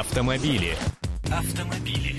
Автомобили. 0.00 0.76
Автомобили. 1.30 2.16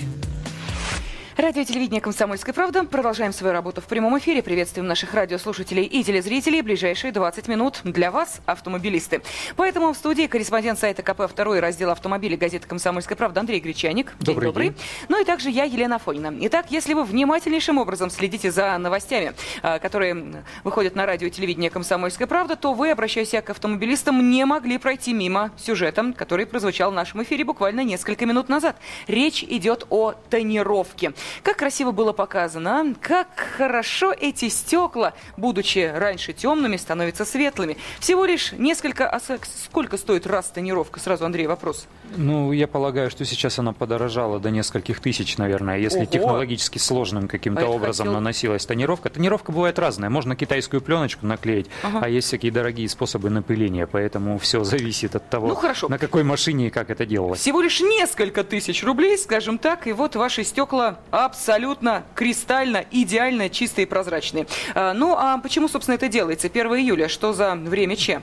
Радио 1.36 1.64
телевидение 1.64 2.00
«Комсомольская 2.00 2.54
правда». 2.54 2.84
Продолжаем 2.84 3.30
свою 3.30 3.52
работу 3.52 3.82
в 3.82 3.84
прямом 3.84 4.18
эфире. 4.18 4.42
Приветствуем 4.42 4.86
наших 4.86 5.12
радиослушателей 5.12 5.84
и 5.84 6.02
телезрителей. 6.02 6.62
Ближайшие 6.62 7.12
20 7.12 7.46
минут 7.46 7.80
для 7.84 8.10
вас, 8.10 8.40
автомобилисты. 8.46 9.20
Поэтому 9.54 9.92
в 9.92 9.98
студии 9.98 10.28
корреспондент 10.28 10.78
сайта 10.78 11.02
КП 11.02 11.30
«Второй» 11.30 11.60
раздел 11.60 11.90
автомобилей 11.90 12.38
газеты 12.38 12.66
«Комсомольская 12.66 13.18
правда» 13.18 13.40
Андрей 13.40 13.60
Гречаник. 13.60 14.14
Добрый. 14.18 14.46
добрый. 14.46 14.68
День. 14.68 14.78
Ну 15.10 15.20
и 15.20 15.26
также 15.26 15.50
я, 15.50 15.64
Елена 15.64 15.98
Фонина. 15.98 16.34
Итак, 16.40 16.70
если 16.70 16.94
вы 16.94 17.04
внимательнейшим 17.04 17.76
образом 17.76 18.08
следите 18.08 18.50
за 18.50 18.78
новостями, 18.78 19.34
а, 19.62 19.78
которые 19.78 20.42
выходят 20.64 20.94
на 20.94 21.04
радио 21.04 21.28
телевидение 21.28 21.68
«Комсомольская 21.68 22.26
правда», 22.26 22.56
то 22.56 22.72
вы, 22.72 22.90
обращаясь 22.90 23.32
к 23.32 23.50
автомобилистам, 23.50 24.30
не 24.30 24.46
могли 24.46 24.78
пройти 24.78 25.12
мимо 25.12 25.50
сюжета, 25.58 26.14
который 26.16 26.46
прозвучал 26.46 26.92
в 26.92 26.94
нашем 26.94 27.22
эфире 27.24 27.44
буквально 27.44 27.84
несколько 27.84 28.24
минут 28.24 28.48
назад. 28.48 28.78
Речь 29.06 29.44
идет 29.44 29.84
о 29.90 30.12
тонировке. 30.30 31.12
Как 31.42 31.56
красиво 31.56 31.92
было 31.92 32.12
показано, 32.12 32.80
а? 32.80 32.94
как 33.00 33.28
хорошо 33.56 34.12
эти 34.12 34.48
стекла, 34.48 35.14
будучи 35.36 35.90
раньше 35.94 36.32
темными, 36.32 36.76
становятся 36.76 37.24
светлыми. 37.24 37.76
Всего 38.00 38.24
лишь 38.24 38.52
несколько... 38.52 39.08
А 39.08 39.20
сколько 39.20 39.96
стоит 39.96 40.26
раз 40.26 40.46
тонировка? 40.50 41.00
Сразу, 41.00 41.24
Андрей, 41.24 41.46
вопрос. 41.46 41.86
Ну, 42.16 42.52
я 42.52 42.66
полагаю, 42.66 43.10
что 43.10 43.24
сейчас 43.24 43.58
она 43.58 43.72
подорожала 43.72 44.38
до 44.38 44.50
нескольких 44.50 45.00
тысяч, 45.00 45.38
наверное, 45.38 45.78
если 45.78 46.00
Ого. 46.00 46.06
технологически 46.06 46.78
сложным 46.78 47.28
каким-то 47.28 47.66
а 47.66 47.68
образом 47.68 48.06
хотел... 48.06 48.20
наносилась 48.20 48.64
тонировка. 48.66 49.10
Тонировка 49.10 49.52
бывает 49.52 49.78
разная. 49.78 50.10
Можно 50.10 50.36
китайскую 50.36 50.80
пленочку 50.80 51.26
наклеить, 51.26 51.66
ага. 51.82 52.00
а 52.02 52.08
есть 52.08 52.28
всякие 52.28 52.52
дорогие 52.52 52.88
способы 52.88 53.30
напыления, 53.30 53.86
поэтому 53.86 54.38
все 54.38 54.64
зависит 54.64 55.16
от 55.16 55.28
того, 55.28 55.48
ну, 55.48 55.54
хорошо. 55.54 55.88
на 55.88 55.98
какой 55.98 56.22
машине 56.22 56.68
и 56.68 56.70
как 56.70 56.90
это 56.90 57.06
делалось. 57.06 57.40
Всего 57.40 57.60
лишь 57.60 57.80
несколько 57.80 58.44
тысяч 58.44 58.82
рублей, 58.84 59.18
скажем 59.18 59.58
так, 59.58 59.86
и 59.86 59.92
вот 59.92 60.16
ваши 60.16 60.44
стекла 60.44 60.98
абсолютно 61.24 62.04
кристально, 62.14 62.84
идеально 62.90 63.48
чистые 63.48 63.86
и 63.86 63.88
прозрачные. 63.88 64.46
А, 64.74 64.92
ну, 64.92 65.14
а 65.16 65.38
почему, 65.38 65.68
собственно, 65.68 65.94
это 65.94 66.08
делается? 66.08 66.48
1 66.48 66.66
июля, 66.74 67.08
что 67.08 67.32
за 67.32 67.54
время 67.54 67.96
Че? 67.96 68.22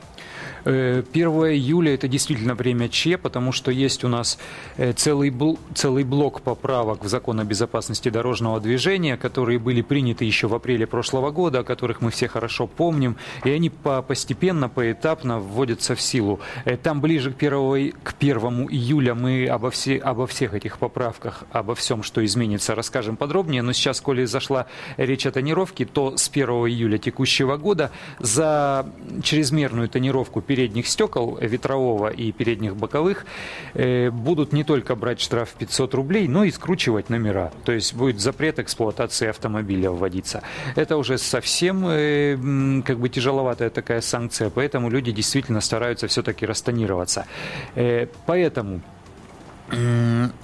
1 0.65 1.05
э, 1.13 1.53
июля 1.53 1.93
это 1.93 2.07
действительно 2.07 2.55
время 2.55 2.89
Че, 2.89 3.17
потому 3.17 3.51
что 3.51 3.71
есть 3.71 4.03
у 4.03 4.07
нас 4.07 4.39
э, 4.77 4.93
целый, 4.93 5.29
бл 5.29 5.59
целый 5.73 6.03
блок 6.03 6.41
поправок 6.41 7.03
в 7.03 7.07
закон 7.07 7.39
о 7.39 7.43
безопасности 7.43 8.09
дорожного 8.09 8.59
движения, 8.59 9.17
которые 9.17 9.59
были 9.59 9.81
приняты 9.81 10.25
еще 10.25 10.47
в 10.47 10.55
апреле 10.55 10.87
прошлого 10.87 11.31
года, 11.31 11.59
о 11.59 11.63
которых 11.63 12.01
мы 12.01 12.11
все 12.11 12.27
хорошо 12.27 12.67
помним, 12.67 13.17
и 13.43 13.49
они 13.49 13.69
по 13.69 14.01
постепенно, 14.01 14.69
поэтапно 14.69 15.39
вводятся 15.39 15.95
в 15.95 16.01
силу. 16.01 16.39
Э, 16.65 16.77
там 16.77 17.01
ближе 17.01 17.31
к 17.31 17.37
1, 17.37 17.93
к 18.03 18.13
1 18.19 18.37
июля 18.69 19.15
мы 19.15 19.47
обо, 19.47 19.69
все, 19.69 19.97
обо 19.97 20.27
всех 20.27 20.53
этих 20.53 20.77
поправках, 20.77 21.43
обо 21.51 21.75
всем, 21.75 22.03
что 22.03 22.23
изменится, 22.23 22.75
расскажем 22.75 23.17
подробнее, 23.17 23.61
но 23.61 23.73
сейчас, 23.73 23.99
коли 24.01 24.25
зашла 24.25 24.67
речь 24.97 25.25
о 25.25 25.31
тонировке, 25.31 25.85
то 25.85 26.15
с 26.15 26.29
1 26.29 26.47
июля 26.67 26.97
текущего 26.97 27.57
года 27.57 27.91
за 28.19 28.85
чрезмерную 29.23 29.89
тонировку 29.89 30.41
передних 30.53 30.87
стекол 30.87 31.39
ветрового 31.41 32.09
и 32.09 32.31
передних 32.31 32.75
боковых 32.75 33.25
э, 33.73 34.11
будут 34.11 34.53
не 34.53 34.63
только 34.63 34.95
брать 34.95 35.19
штраф 35.19 35.49
500 35.57 35.95
рублей, 35.95 36.27
но 36.27 36.43
и 36.43 36.51
скручивать 36.51 37.09
номера. 37.09 37.51
То 37.65 37.71
есть 37.71 37.95
будет 37.95 38.19
запрет 38.19 38.59
эксплуатации 38.59 39.29
автомобиля 39.29 39.89
вводиться. 39.89 40.43
Это 40.75 40.97
уже 40.97 41.17
совсем 41.17 41.87
э, 41.87 42.83
как 42.85 42.99
бы 42.99 43.09
тяжеловатая 43.09 43.71
такая 43.71 44.01
санкция, 44.01 44.51
поэтому 44.51 44.91
люди 44.91 45.11
действительно 45.11 45.59
стараются 45.59 46.07
все-таки 46.07 46.45
растонироваться. 46.45 47.25
Э, 47.73 48.05
поэтому 48.27 48.81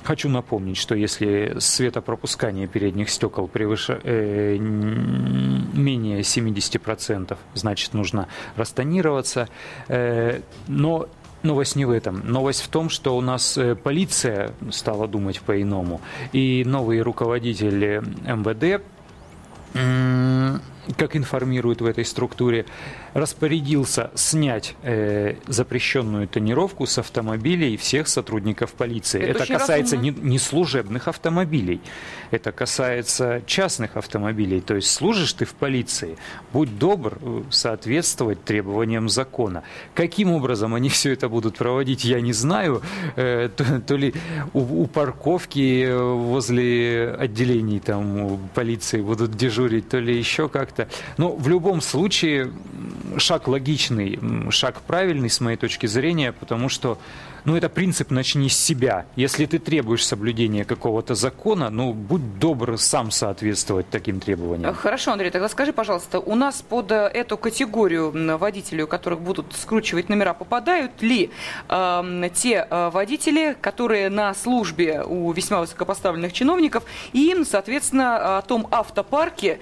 Хочу 0.04 0.30
напомнить, 0.30 0.78
что 0.78 0.96
если 0.96 1.56
светопропускание 1.60 2.68
передних 2.68 3.10
стекол 3.10 3.48
превыше, 3.48 4.00
э, 4.04 4.58
менее 4.58 6.24
70%, 6.24 7.38
значит 7.54 7.94
нужно 7.94 8.28
растонироваться. 8.56 9.48
Э, 9.88 10.42
но 10.68 11.08
Новость 11.42 11.78
не 11.78 11.86
в 11.86 11.92
этом. 11.92 12.30
Новость 12.30 12.62
в 12.62 12.68
том, 12.68 12.90
что 12.90 13.16
у 13.16 13.22
нас 13.22 13.58
э, 13.58 13.74
полиция 13.74 14.52
стала 14.72 15.08
думать 15.08 15.40
по-иному. 15.40 16.02
И 16.34 16.64
новый 16.66 17.02
руководитель 17.02 18.02
МВД 18.26 18.84
как 20.98 21.16
информируют 21.16 21.82
в 21.82 21.86
этой 21.86 22.06
структуре, 22.06 22.66
распорядился 23.14 24.12
снять 24.16 24.76
э, 24.84 25.36
запрещенную 25.48 26.28
тонировку 26.28 26.86
с 26.86 26.98
автомобилей 26.98 27.78
всех 27.78 28.08
сотрудников 28.08 28.74
полиции. 28.74 29.22
Это, 29.22 29.44
это 29.44 29.54
касается 29.54 29.98
не, 29.98 30.12
не 30.12 30.40
служебных 30.40 31.08
автомобилей, 31.08 31.82
это 32.32 32.52
касается 32.52 33.42
частных 33.46 33.98
автомобилей. 33.98 34.62
То 34.62 34.76
есть 34.76 34.92
служишь 34.92 35.34
ты 35.34 35.46
в 35.46 35.54
полиции, 35.54 36.18
будь 36.54 36.78
добр 36.78 37.18
э, 37.22 37.44
соответствовать 37.50 38.44
требованиям 38.44 39.10
закона. 39.10 39.64
Каким 39.94 40.32
образом 40.32 40.74
они 40.76 40.90
все 41.00 41.14
это 41.14 41.30
будут 41.30 41.58
проводить, 41.58 42.04
я 42.04 42.22
не 42.22 42.34
знаю. 42.34 42.82
Э, 43.16 43.50
то, 43.56 43.82
то 43.82 43.96
ли 43.96 44.14
у, 44.54 44.84
у 44.84 44.88
парковки 44.88 45.84
э, 45.84 45.98
возле 45.98 47.16
отделений 47.20 47.80
там 47.80 48.50
полиции 48.54 49.02
будут 49.02 49.32
дежурить, 49.36 49.90
то 49.90 50.00
ли 50.00 50.18
еще 50.18 50.50
как-то. 50.50 50.79
Но 51.18 51.36
в 51.36 51.48
любом 51.48 51.82
случае 51.82 52.52
шаг 53.18 53.48
логичный, 53.48 54.20
шаг 54.52 54.82
правильный 54.82 55.30
с 55.30 55.42
моей 55.42 55.58
точки 55.58 55.88
зрения, 55.88 56.32
потому 56.32 56.70
что 56.70 56.98
ну, 57.46 57.56
это 57.56 57.70
принцип 57.70 58.12
«начни 58.12 58.50
с 58.50 58.58
себя». 58.58 59.06
Если 59.16 59.46
ты 59.46 59.60
требуешь 59.60 60.06
соблюдения 60.06 60.66
какого-то 60.66 61.16
закона, 61.16 61.70
ну, 61.70 61.94
будь 61.94 62.40
добр 62.40 62.78
сам 62.78 63.12
соответствовать 63.12 63.90
таким 63.90 64.20
требованиям. 64.20 64.74
Хорошо, 64.74 65.12
Андрей, 65.12 65.32
тогда 65.32 65.50
скажи, 65.50 65.74
пожалуйста, 65.74 66.20
у 66.20 66.36
нас 66.36 66.62
под 66.62 66.92
э, 66.92 67.10
эту 67.14 67.38
категорию 67.38 68.12
водителей, 68.38 68.84
у 68.84 68.88
которых 68.88 69.22
будут 69.22 69.54
скручивать 69.54 70.10
номера, 70.10 70.34
попадают 70.34 71.02
ли 71.02 71.32
э, 71.68 72.30
те 72.34 72.68
э, 72.70 72.90
водители, 72.90 73.56
которые 73.60 74.10
на 74.10 74.34
службе 74.34 75.04
у 75.06 75.32
весьма 75.32 75.60
высокопоставленных 75.62 76.34
чиновников, 76.34 76.84
и, 77.14 77.36
соответственно, 77.46 78.38
о 78.38 78.42
том 78.42 78.68
автопарке, 78.72 79.60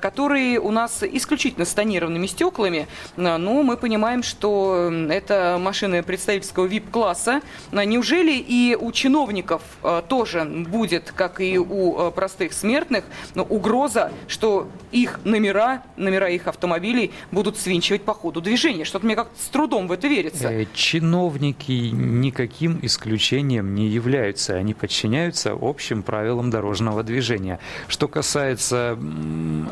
который 0.00 0.56
у 0.58 0.70
нас 0.70 1.02
исключительно 1.02 1.64
с 1.64 1.74
тонированными 1.74 2.26
стеклами, 2.26 2.86
ну, 3.16 3.62
мы 3.62 3.76
понимаем, 3.76 4.22
что 4.22 4.90
это 5.10 5.58
машины 5.60 6.02
представительского 6.02 6.66
VIP-класса, 6.66 7.19
класса. 7.20 7.40
Неужели 7.72 8.32
и 8.32 8.76
у 8.78 8.92
чиновников 8.92 9.62
э, 9.82 10.02
тоже 10.08 10.44
будет, 10.44 11.12
как 11.14 11.40
и 11.40 11.58
у 11.58 12.08
э, 12.08 12.10
простых 12.10 12.52
смертных, 12.52 13.04
угроза, 13.34 14.12
что 14.28 14.68
их 14.92 15.20
номера, 15.24 15.82
номера 15.96 16.28
их 16.28 16.46
автомобилей 16.46 17.12
будут 17.30 17.56
свинчивать 17.56 18.02
по 18.02 18.14
ходу 18.14 18.40
движения? 18.40 18.84
Что-то 18.84 19.06
мне 19.06 19.16
как-то 19.16 19.40
с 19.40 19.48
трудом 19.48 19.88
в 19.88 19.92
это 19.92 20.08
верится. 20.08 20.48
Э, 20.48 20.66
чиновники 20.74 21.90
никаким 21.92 22.78
исключением 22.82 23.74
не 23.74 23.88
являются. 23.88 24.54
Они 24.54 24.74
подчиняются 24.74 25.56
общим 25.60 26.02
правилам 26.02 26.50
дорожного 26.50 27.02
движения. 27.02 27.58
Что 27.88 28.08
касается 28.08 28.98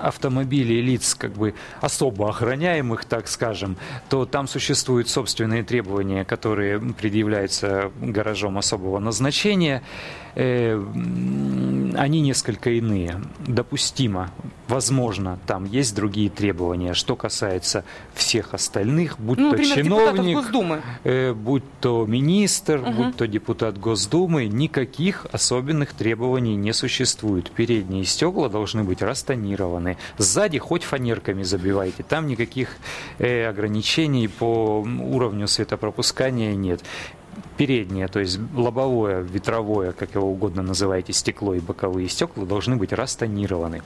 автомобилей 0.02 0.80
лиц 0.80 1.14
как 1.14 1.32
бы 1.32 1.54
особо 1.80 2.28
охраняемых, 2.28 3.04
так 3.04 3.28
скажем, 3.28 3.76
то 4.08 4.24
там 4.24 4.48
существуют 4.48 5.08
собственные 5.08 5.62
требования, 5.62 6.24
которые 6.24 6.80
предъявляют 6.80 7.37
является 7.38 7.90
гаражом 8.00 8.58
особого 8.58 8.98
назначения, 8.98 9.82
э, 10.34 10.80
они 11.96 12.20
несколько 12.20 12.70
иные. 12.70 13.20
Допустимо, 13.46 14.30
возможно, 14.68 15.38
там 15.46 15.64
есть 15.64 15.94
другие 15.94 16.30
требования. 16.30 16.94
Что 16.94 17.16
касается 17.16 17.84
всех 18.14 18.54
остальных, 18.54 19.18
будь 19.18 19.38
ну, 19.38 19.50
то 19.50 19.56
например, 19.56 19.76
чиновник, 19.76 20.84
э, 21.04 21.32
будь 21.32 21.64
то 21.80 22.06
министр, 22.06 22.80
угу. 22.80 22.92
будь 22.92 23.16
то 23.16 23.26
депутат 23.26 23.78
Госдумы, 23.78 24.46
никаких 24.46 25.26
особенных 25.32 25.92
требований 25.92 26.56
не 26.56 26.72
существует. 26.72 27.50
Передние 27.50 28.04
стекла 28.04 28.48
должны 28.48 28.84
быть 28.84 29.02
растонированы. 29.02 29.96
Сзади 30.18 30.58
хоть 30.58 30.84
фанерками 30.84 31.42
забивайте. 31.42 32.02
Там 32.02 32.26
никаких 32.26 32.76
э, 33.18 33.46
ограничений 33.48 34.28
по 34.28 34.80
уровню 34.80 35.48
светопропускания 35.48 36.54
нет 36.54 36.82
переднее, 37.58 38.06
то 38.06 38.20
есть 38.20 38.38
лобовое, 38.54 39.20
ветровое, 39.20 39.92
как 39.92 40.14
его 40.14 40.30
угодно 40.30 40.62
называете, 40.62 41.12
стекло 41.12 41.54
и 41.54 41.60
боковые 41.60 42.08
стекла 42.08 42.46
должны 42.46 42.76
быть 42.76 42.92
растонированы. 42.92 43.82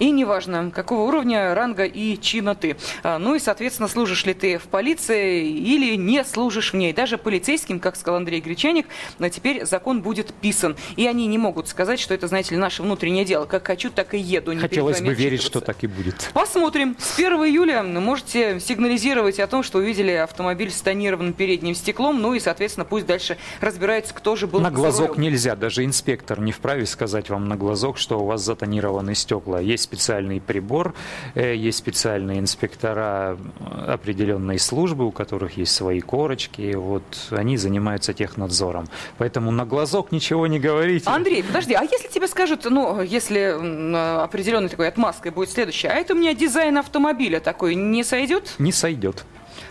И 0.00 0.10
неважно, 0.10 0.72
какого 0.74 1.02
уровня, 1.02 1.54
ранга 1.54 1.84
и 1.84 2.20
чина 2.20 2.56
ты. 2.56 2.76
А, 3.04 3.18
ну 3.18 3.36
и, 3.36 3.38
соответственно, 3.38 3.88
служишь 3.88 4.26
ли 4.26 4.34
ты 4.34 4.58
в 4.58 4.64
полиции 4.64 5.48
или 5.48 5.94
не 5.94 6.24
служишь 6.24 6.72
в 6.72 6.76
ней. 6.76 6.92
Даже 6.92 7.16
полицейским, 7.16 7.78
как 7.78 7.94
сказал 7.94 8.16
Андрей 8.16 8.40
Гречаник, 8.40 8.86
теперь 9.30 9.64
закон 9.64 10.02
будет 10.02 10.34
писан. 10.34 10.76
И 10.96 11.06
они 11.06 11.26
не 11.28 11.38
могут 11.38 11.68
сказать, 11.68 12.00
что 12.00 12.12
это, 12.12 12.26
знаете 12.26 12.56
ли, 12.56 12.60
наше 12.60 12.82
внутреннее 12.82 13.24
дело. 13.24 13.44
Как 13.44 13.64
хочу, 13.66 13.90
так 13.90 14.14
и 14.14 14.18
еду. 14.18 14.52
Не 14.52 14.58
Хотелось 14.58 15.00
бы 15.00 15.14
верить, 15.14 15.42
что 15.42 15.60
так 15.60 15.84
и 15.84 15.86
будет. 15.86 16.30
Посмотрим. 16.34 16.96
С 16.98 17.16
1 17.16 17.32
июля 17.44 17.84
можете 17.84 18.58
сигнализировать 18.58 19.38
о 19.38 19.46
том, 19.46 19.62
что 19.62 19.78
увидели 19.78 20.10
автомобиль 20.10 20.72
с 20.72 20.80
тонированным 20.80 21.32
передним 21.32 21.76
стеклом. 21.76 22.20
Ну 22.20 22.34
и, 22.34 22.40
соответственно, 22.40 22.84
пусть 22.84 23.03
пусть 23.04 23.08
дальше 23.08 23.38
разбираются, 23.60 24.14
кто 24.14 24.36
же 24.36 24.46
был 24.46 24.60
На 24.60 24.70
глазок 24.70 25.18
нельзя, 25.18 25.56
даже 25.56 25.84
инспектор 25.84 26.40
не 26.40 26.52
вправе 26.52 26.86
сказать 26.86 27.30
вам 27.30 27.48
на 27.48 27.56
глазок, 27.56 27.98
что 27.98 28.18
у 28.20 28.26
вас 28.26 28.42
затонированы 28.42 29.14
стекла. 29.14 29.60
Есть 29.60 29.84
специальный 29.84 30.40
прибор, 30.40 30.94
э, 31.34 31.54
есть 31.54 31.78
специальные 31.78 32.40
инспектора 32.40 33.38
определенной 33.86 34.58
службы, 34.58 35.06
у 35.06 35.10
которых 35.10 35.56
есть 35.56 35.74
свои 35.74 36.00
корочки, 36.00 36.74
вот 36.74 37.02
они 37.30 37.56
занимаются 37.56 38.12
технадзором. 38.12 38.88
Поэтому 39.18 39.50
на 39.50 39.64
глазок 39.64 40.12
ничего 40.12 40.46
не 40.46 40.58
говорите. 40.58 41.08
Андрей, 41.08 41.42
подожди, 41.42 41.74
а 41.74 41.82
если 41.82 42.08
тебе 42.08 42.28
скажут, 42.28 42.64
ну, 42.64 43.02
если 43.02 44.24
определенной 44.24 44.68
такой 44.68 44.88
отмазкой 44.88 45.32
будет 45.32 45.50
следующее, 45.50 45.92
а 45.92 45.96
это 45.96 46.14
у 46.14 46.16
меня 46.16 46.34
дизайн 46.34 46.78
автомобиля 46.78 47.40
такой, 47.40 47.74
не 47.74 48.04
сойдет? 48.04 48.54
Не 48.58 48.72
сойдет. 48.72 49.24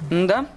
Да? 0.10 0.48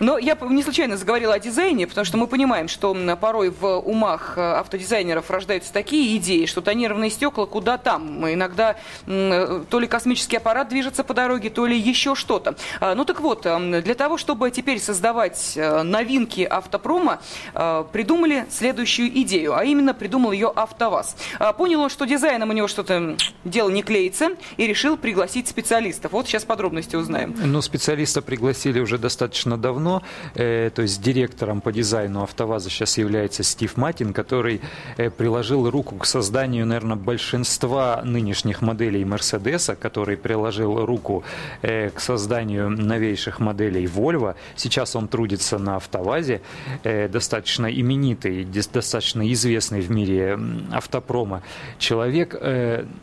Но 0.00 0.18
я 0.18 0.36
не 0.40 0.62
случайно 0.62 0.96
заговорила 0.96 1.34
о 1.34 1.38
дизайне, 1.38 1.86
потому 1.86 2.04
что 2.04 2.16
мы 2.16 2.26
понимаем, 2.26 2.68
что 2.68 2.94
порой 3.20 3.50
в 3.50 3.78
умах 3.78 4.34
э, 4.36 4.40
автодизайнеров 4.40 5.30
рождаются 5.30 5.72
такие 5.72 6.16
идеи, 6.18 6.46
что 6.46 6.60
тонированные 6.60 7.10
стекла 7.10 7.46
куда 7.46 7.78
там. 7.78 8.30
Иногда 8.30 8.76
э, 9.06 9.64
то 9.68 9.78
ли 9.78 9.86
космический 9.86 10.36
аппарат 10.36 10.68
движется 10.68 11.04
по 11.04 11.14
дороге, 11.14 11.50
то 11.50 11.66
ли 11.66 11.78
еще 11.78 12.14
что-то. 12.14 12.56
А, 12.80 12.94
ну 12.94 13.04
так 13.04 13.20
вот, 13.20 13.46
э, 13.46 13.82
для 13.82 13.94
того, 13.94 14.18
чтобы 14.18 14.50
теперь 14.50 14.80
создавать 14.80 15.56
новинки 15.56 16.42
автопрома, 16.42 17.20
придумали 17.52 18.46
следующую 18.50 19.08
идею, 19.22 19.56
а 19.56 19.64
именно 19.64 19.94
придумал 19.94 20.32
ее 20.32 20.52
АвтоВАЗ. 20.54 21.16
А, 21.38 21.52
понял 21.52 21.80
он, 21.80 21.90
что 21.90 22.04
дизайном 22.04 22.50
у 22.50 22.52
него 22.52 22.68
что-то 22.68 23.16
дело 23.44 23.70
не 23.70 23.82
клеится, 23.82 24.30
и 24.56 24.66
решил 24.66 24.96
пригласить 24.96 25.48
специалистов. 25.48 26.12
Вот 26.12 26.26
сейчас 26.26 26.44
подробности 26.44 26.96
узнаем. 26.96 27.34
Ну, 27.36 27.62
специалиста 27.62 28.22
пригласили 28.22 28.80
уже 28.80 28.98
достаточно 28.98 29.53
давно, 29.56 30.02
э, 30.34 30.70
то 30.74 30.82
есть 30.82 31.02
директором 31.02 31.60
по 31.60 31.72
дизайну 31.72 32.22
АвтоВАЗа 32.22 32.70
сейчас 32.70 32.98
является 32.98 33.42
Стив 33.42 33.76
Матин, 33.76 34.12
который 34.12 34.60
э, 34.96 35.10
приложил 35.10 35.70
руку 35.70 35.96
к 35.96 36.06
созданию, 36.06 36.66
наверное, 36.66 36.96
большинства 36.96 38.02
нынешних 38.04 38.62
моделей 38.62 39.04
Мерседеса, 39.04 39.76
который 39.76 40.16
приложил 40.16 40.84
руку 40.84 41.24
э, 41.62 41.90
к 41.90 42.00
созданию 42.00 42.68
новейших 42.70 43.40
моделей 43.40 43.86
Volvo. 43.86 44.34
Сейчас 44.56 44.96
он 44.96 45.08
трудится 45.08 45.58
на 45.58 45.76
АвтоВАЗе, 45.76 46.40
достаточно 46.82 47.66
именитый, 47.66 48.44
достаточно 48.44 49.30
известный 49.32 49.80
в 49.80 49.90
мире 49.90 50.38
автопрома 50.72 51.42
человек. 51.78 52.34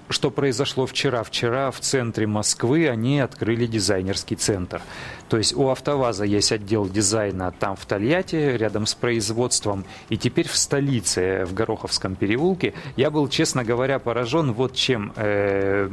Что 0.10 0.32
произошло 0.32 0.86
вчера? 0.86 1.24
Вчера 1.24 1.72
в 1.72 1.80
центре 1.80 2.28
Москвы 2.28 2.90
они 2.90 3.20
открыли 3.20 3.66
дизайнерский 3.66 4.36
центр. 4.36 4.82
То 5.32 5.38
есть 5.38 5.56
у 5.56 5.70
АвтоВАЗа 5.70 6.26
есть 6.26 6.52
отдел 6.52 6.90
дизайна 6.90 7.54
там 7.58 7.78
в 7.78 7.86
Тольятти, 7.86 8.58
рядом 8.58 8.86
с 8.86 8.94
производством, 8.94 9.86
и 10.10 10.18
теперь 10.18 10.50
в 10.50 10.58
столице, 10.58 11.46
в 11.46 11.54
Гороховском 11.54 12.16
переулке. 12.16 12.74
Я 12.98 13.10
был, 13.12 13.30
честно 13.30 13.64
говоря, 13.64 14.00
поражен 14.00 14.52
вот 14.52 14.76
чем. 14.76 15.14
Э, 15.16 15.90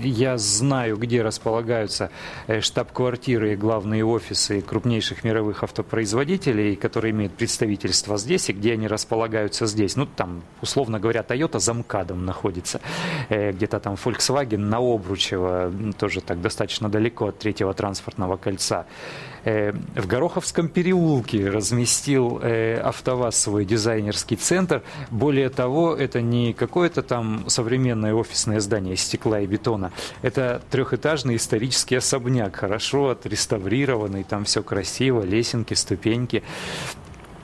я 0.00 0.38
знаю, 0.38 0.96
где 0.96 1.20
располагаются 1.20 2.10
э, 2.46 2.62
штаб-квартиры 2.62 3.52
и 3.52 3.56
главные 3.56 4.02
офисы 4.02 4.62
крупнейших 4.62 5.24
мировых 5.24 5.62
автопроизводителей, 5.62 6.74
которые 6.74 7.10
имеют 7.10 7.34
представительство 7.34 8.16
здесь, 8.16 8.48
и 8.48 8.54
где 8.54 8.72
они 8.72 8.88
располагаются 8.88 9.66
здесь. 9.66 9.94
Ну, 9.94 10.06
там, 10.06 10.42
условно 10.62 10.98
говоря, 10.98 11.20
Toyota 11.20 11.60
за 11.60 11.74
МКАДом 11.74 12.24
находится, 12.24 12.80
э, 13.28 13.52
где-то 13.52 13.78
там 13.78 13.96
Volkswagen 14.02 14.56
на 14.56 14.78
Обручево, 14.78 15.70
тоже 15.98 16.22
так 16.22 16.40
достаточно 16.40 16.88
далеко 16.88 17.26
от 17.26 17.38
третьего 17.38 17.74
транспортного 17.74 18.38
кольца 18.38 18.69
конца. 18.70 18.86
Э, 19.42 19.72
в 19.96 20.06
Гороховском 20.06 20.68
переулке 20.68 21.48
разместил 21.48 22.40
э, 22.42 22.78
АвтоВАЗ 22.78 23.36
свой 23.36 23.64
дизайнерский 23.64 24.36
центр. 24.36 24.82
Более 25.10 25.48
того, 25.48 25.96
это 25.96 26.20
не 26.20 26.52
какое-то 26.52 27.02
там 27.02 27.48
современное 27.48 28.12
офисное 28.12 28.60
здание 28.60 28.94
из 28.94 29.00
стекла 29.00 29.40
и 29.40 29.46
бетона. 29.46 29.92
Это 30.22 30.60
трехэтажный 30.70 31.36
исторический 31.36 31.96
особняк, 31.96 32.56
хорошо 32.56 33.08
отреставрированный, 33.10 34.24
там 34.24 34.44
все 34.44 34.62
красиво, 34.62 35.22
лесенки, 35.22 35.74
ступеньки. 35.74 36.42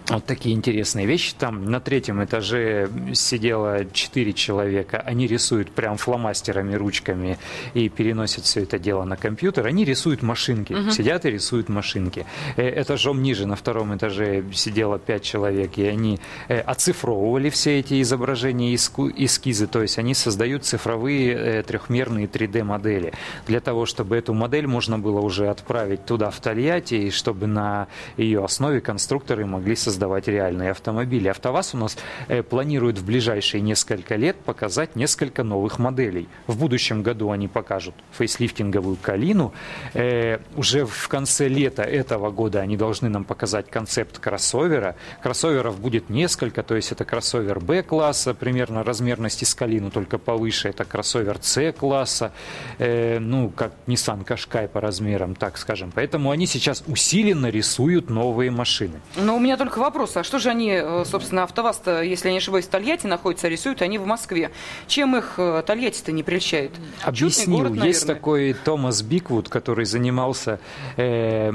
Вот 0.09 0.25
такие 0.25 0.55
интересные 0.55 1.05
вещи. 1.05 1.35
Там 1.37 1.65
на 1.65 1.81
третьем 1.81 2.23
этаже 2.23 2.89
сидело 3.13 3.87
четыре 3.93 4.33
человека. 4.33 5.03
Они 5.05 5.27
рисуют 5.27 5.73
прям 5.73 5.97
фломастерами, 5.97 6.75
ручками 6.75 7.39
и 7.75 7.89
переносят 7.89 8.45
все 8.45 8.63
это 8.63 8.79
дело 8.79 9.03
на 9.03 9.17
компьютер. 9.17 9.67
Они 9.67 9.85
рисуют 9.85 10.23
машинки. 10.23 10.75
Угу. 10.75 10.91
Сидят 10.91 11.27
и 11.27 11.31
рисуют 11.31 11.69
машинки. 11.69 12.25
Э, 12.57 12.83
этажом 12.83 13.21
ниже, 13.21 13.47
на 13.47 13.57
втором 13.57 13.97
этаже, 13.97 14.45
сидело 14.53 15.01
пять 15.01 15.25
человек, 15.25 15.77
и 15.77 15.85
они 15.85 16.21
э, 16.47 16.61
оцифровывали 16.61 17.51
все 17.51 17.81
эти 17.81 18.01
изображения 18.01 18.75
и 18.75 18.77
эскизы. 18.77 19.67
То 19.67 19.83
есть 19.83 19.99
они 19.99 20.15
создают 20.15 20.65
цифровые 20.65 21.33
э, 21.33 21.63
трехмерные 21.65 22.29
3D-модели. 22.29 23.13
Для 23.49 23.61
того, 23.61 23.87
чтобы 23.87 24.17
эту 24.17 24.35
модель 24.35 24.69
можно 24.69 25.01
было 25.01 25.21
уже 25.21 25.49
отправить 25.49 26.07
туда, 26.07 26.31
в 26.31 26.39
Тольятти, 26.39 26.95
и 26.95 27.11
чтобы 27.11 27.49
на 27.49 27.89
ее 28.17 28.45
основе 28.45 28.81
конструкторы 28.81 29.47
могли 29.47 29.75
создать 29.75 29.96
создавать 29.97 30.29
реальные 30.29 30.73
автомобили. 30.73 31.29
АвтоВАЗ 31.29 31.75
у 31.75 31.79
нас 31.79 31.97
э, 32.29 32.43
планирует 32.43 32.99
в 32.99 33.07
ближайшие 33.07 33.63
несколько 33.63 34.17
лет 34.17 34.37
показать 34.37 34.95
несколько 34.95 35.43
новых 35.43 35.79
моделей. 35.79 36.29
В 36.47 36.59
будущем 36.59 37.03
году 37.03 37.31
они 37.31 37.49
покажут 37.49 37.95
фейслифтинговую 38.13 38.99
«Калину». 39.01 39.55
Э, 39.95 40.39
уже 40.55 40.85
в 40.85 41.09
конце 41.09 41.49
лета 41.49 41.83
этого 41.83 42.31
года 42.31 42.61
они 42.61 42.77
должны 42.77 43.09
нам 43.09 43.25
показать 43.25 43.71
концепт 43.71 44.19
кроссовера. 44.19 44.97
Кроссоверов 45.23 45.81
будет 45.81 46.11
несколько, 46.11 46.63
то 46.63 46.77
есть 46.77 46.93
это 46.93 47.07
кроссовер 47.07 47.59
Б-класса, 47.61 48.35
примерно 48.35 48.85
размерности 48.85 49.45
с 49.45 49.55
«Калину», 49.55 49.91
только 49.91 50.19
повыше. 50.19 50.69
Это 50.69 50.85
кроссовер 50.85 51.39
С-класса, 51.41 52.33
э, 52.79 53.19
ну, 53.19 53.49
как 53.49 53.73
Nissan 53.87 54.27
Qashqai 54.27 54.69
по 54.69 54.83
размерам, 54.83 55.35
так 55.35 55.57
скажем. 55.57 55.91
Поэтому 55.95 56.31
они 56.33 56.47
сейчас 56.47 56.85
усиленно 56.87 57.47
рисуют 57.47 58.11
новые 58.11 58.51
машины. 58.51 59.01
Но 59.17 59.37
у 59.37 59.41
меня 59.41 59.57
только 59.57 59.86
вопрос, 59.87 60.17
а 60.17 60.25
что 60.25 60.39
же 60.39 60.51
они, 60.51 60.71
э, 60.71 61.05
собственно, 61.07 61.43
автоваз 61.43 61.81
если 61.87 62.29
я 62.29 62.33
не 62.33 62.39
ошибаюсь, 62.39 62.67
в 62.67 62.69
Тольятти 62.69 63.07
находятся, 63.07 63.49
рисуют 63.49 63.83
они 63.83 63.99
в 63.99 64.07
Москве. 64.07 64.51
Чем 64.87 65.17
их 65.17 65.35
э, 65.39 65.63
Тольятти-то 65.67 66.13
не 66.13 66.23
прельщает? 66.23 66.73
Объяснил. 67.03 67.59
Город, 67.59 67.85
Есть 67.85 68.07
такой 68.07 68.53
Томас 68.53 69.03
Биквуд, 69.03 69.49
который 69.49 69.85
занимался 69.85 70.59
э, 70.97 71.51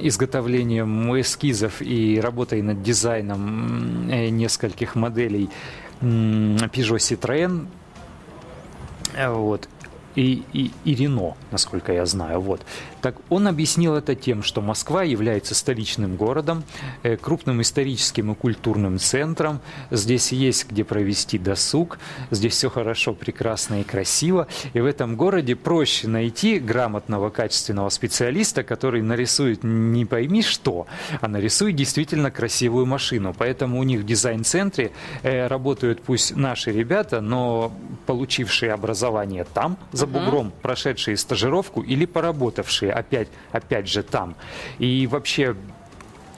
изготовлением 0.00 1.20
эскизов 1.20 1.82
и 1.82 2.20
работой 2.20 2.62
над 2.62 2.82
дизайном 2.82 4.10
э, 4.10 4.28
нескольких 4.28 4.94
моделей 4.94 5.50
Peugeot 6.00 6.98
Citroën. 6.98 7.66
Вот 9.16 9.68
и, 10.14 10.42
и, 10.52 10.70
и 10.84 10.94
Рено, 10.94 11.36
насколько 11.50 11.92
я 11.92 12.06
знаю. 12.06 12.40
Вот. 12.40 12.62
Так 13.00 13.16
он 13.28 13.48
объяснил 13.48 13.94
это 13.94 14.14
тем, 14.14 14.42
что 14.42 14.60
Москва 14.60 15.02
является 15.02 15.54
столичным 15.54 16.16
городом, 16.16 16.64
э, 17.02 17.16
крупным 17.16 17.60
историческим 17.60 18.32
и 18.32 18.34
культурным 18.34 18.98
центром. 18.98 19.60
Здесь 19.90 20.32
есть 20.32 20.70
где 20.70 20.84
провести 20.84 21.38
досуг, 21.38 21.98
здесь 22.30 22.54
все 22.54 22.70
хорошо, 22.70 23.12
прекрасно 23.12 23.80
и 23.80 23.84
красиво. 23.84 24.46
И 24.72 24.80
в 24.80 24.86
этом 24.86 25.16
городе 25.16 25.56
проще 25.56 26.08
найти 26.08 26.58
грамотного, 26.58 27.30
качественного 27.30 27.88
специалиста, 27.88 28.62
который 28.62 29.02
нарисует 29.02 29.64
не 29.64 30.04
пойми 30.04 30.42
что, 30.42 30.86
а 31.20 31.28
нарисует 31.28 31.76
действительно 31.76 32.30
красивую 32.30 32.86
машину. 32.86 33.34
Поэтому 33.36 33.80
у 33.80 33.82
них 33.82 34.00
в 34.00 34.06
дизайн-центре 34.06 34.92
э, 35.22 35.46
работают 35.46 36.00
пусть 36.02 36.36
наши 36.36 36.72
ребята, 36.72 37.20
но 37.20 37.72
получившие 38.06 38.72
образование 38.72 39.44
там, 39.44 39.76
за 39.92 40.03
бугром, 40.06 40.52
прошедшие 40.62 41.16
стажировку 41.16 41.82
или 41.82 42.04
поработавшие 42.04 42.92
опять, 42.92 43.28
опять 43.52 43.88
же 43.88 44.02
там. 44.02 44.34
И 44.78 45.06
вообще 45.06 45.56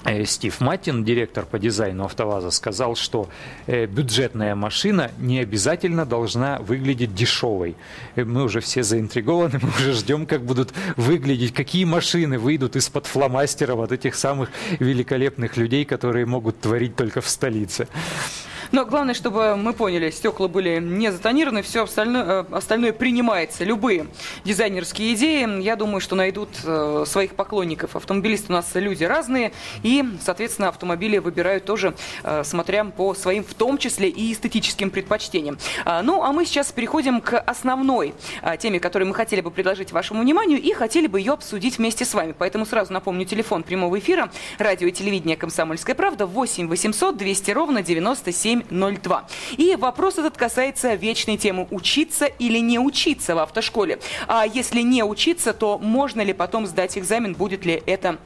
э, 0.05 0.25
Стив 0.25 0.61
Маттин, 0.61 1.05
директор 1.05 1.45
по 1.45 1.59
дизайну 1.59 2.05
АвтоВАЗа, 2.05 2.51
сказал, 2.51 2.97
что 2.97 3.29
э, 3.67 3.87
бюджетная 3.87 4.55
машина 4.55 5.11
не 5.19 5.41
обязательно 5.41 6.07
должна 6.07 6.59
выглядеть 6.59 7.15
дешевой. 7.15 7.77
Э, 8.15 8.25
мы 8.25 8.45
уже 8.45 8.61
все 8.61 8.83
заинтригованы, 8.83 9.59
мы 9.63 9.69
уже 9.69 9.93
ждем, 9.93 10.27
как 10.27 10.43
будут 10.43 10.73
выглядеть, 10.97 11.53
какие 11.53 11.85
машины 11.85 12.39
выйдут 12.39 12.77
из-под 12.77 13.07
фломастера 13.07 13.75
вот 13.75 13.93
этих 13.93 14.15
самых 14.15 14.51
великолепных 14.79 15.57
людей, 15.57 15.85
которые 15.85 16.27
могут 16.27 16.61
творить 16.61 16.97
только 16.97 17.21
в 17.21 17.29
столице. 17.29 17.89
Но 18.73 18.85
главное, 18.85 19.15
чтобы 19.15 19.57
мы 19.57 19.73
поняли, 19.73 20.11
стекла 20.11 20.49
были 20.49 20.79
не 20.81 21.13
затонированы, 21.13 21.63
все 21.63 21.85
остальное, 21.85 22.25
э, 22.25 22.45
остальное 22.53 22.93
принимается. 22.93 23.65
Любые 23.65 24.07
дизайнерские 24.45 25.15
идеи, 25.15 25.63
я 25.63 25.77
думаю, 25.77 26.01
что 26.01 26.17
найдут 26.17 26.51
э, 26.65 27.05
своих 27.07 27.35
поклонников. 27.35 27.97
Автомобилисты 27.97 28.53
у 28.53 28.57
нас 28.57 28.71
люди 28.75 29.05
разные, 29.05 29.53
и, 29.83 30.05
соответственно, 30.21 30.69
автомобили 30.69 31.19
выбирают 31.19 31.65
тоже, 31.65 31.95
э, 32.23 32.43
смотря 32.45 32.85
по 32.85 33.15
своим, 33.15 33.45
в 33.45 33.55
том 33.55 33.79
числе 33.79 34.09
и 34.09 34.33
эстетическим 34.33 34.91
предпочтениям. 34.91 35.59
А, 35.85 36.03
ну, 36.03 36.23
а 36.23 36.33
мы 36.33 36.45
сейчас 36.45 36.73
переходим 36.73 37.21
к 37.21 37.39
основной 37.39 38.15
теме, 38.59 38.81
которую 38.81 39.09
мы 39.09 39.15
хотели 39.15 39.41
бы 39.41 39.51
предложить 39.51 39.93
вашему 39.93 40.23
вниманию, 40.23 40.61
и 40.61 40.73
хотели 40.73 41.07
бы 41.07 41.21
ее 41.21 41.33
обсудить 41.33 41.79
вместе 41.79 42.05
с 42.05 42.15
вами. 42.15 42.35
Поэтому 42.37 42.67
сразу 42.67 42.93
напомню 42.93 43.25
телефон 43.25 43.63
прямого 43.63 43.99
эфира. 43.99 44.31
Радио 44.59 44.89
и 44.89 44.93
телевидение 44.93 45.37
«Комсомольская 45.37 45.95
правда» 45.95 46.27
8 46.27 46.69
800 46.69 47.17
200 47.17 47.51
ровно 47.53 47.83
9702. 48.71 49.27
И 49.57 49.77
вопрос 49.77 50.19
этот 50.19 50.37
касается 50.37 50.95
вечной 50.95 51.37
темы 51.37 51.67
«Учиться 51.71 52.27
или 52.27 52.59
не 52.59 52.79
учиться 52.79 53.35
в 53.35 53.39
автошколе?». 53.39 53.99
А 54.27 54.45
если 54.47 54.81
не 54.81 55.03
учиться, 55.03 55.53
то 55.53 55.79
можно 55.79 56.21
ли 56.21 56.33
потом 56.33 56.67
сдать 56.67 56.99
экзамен, 56.99 57.35
будет 57.35 57.65
ли 57.65 57.83
это 57.87 58.19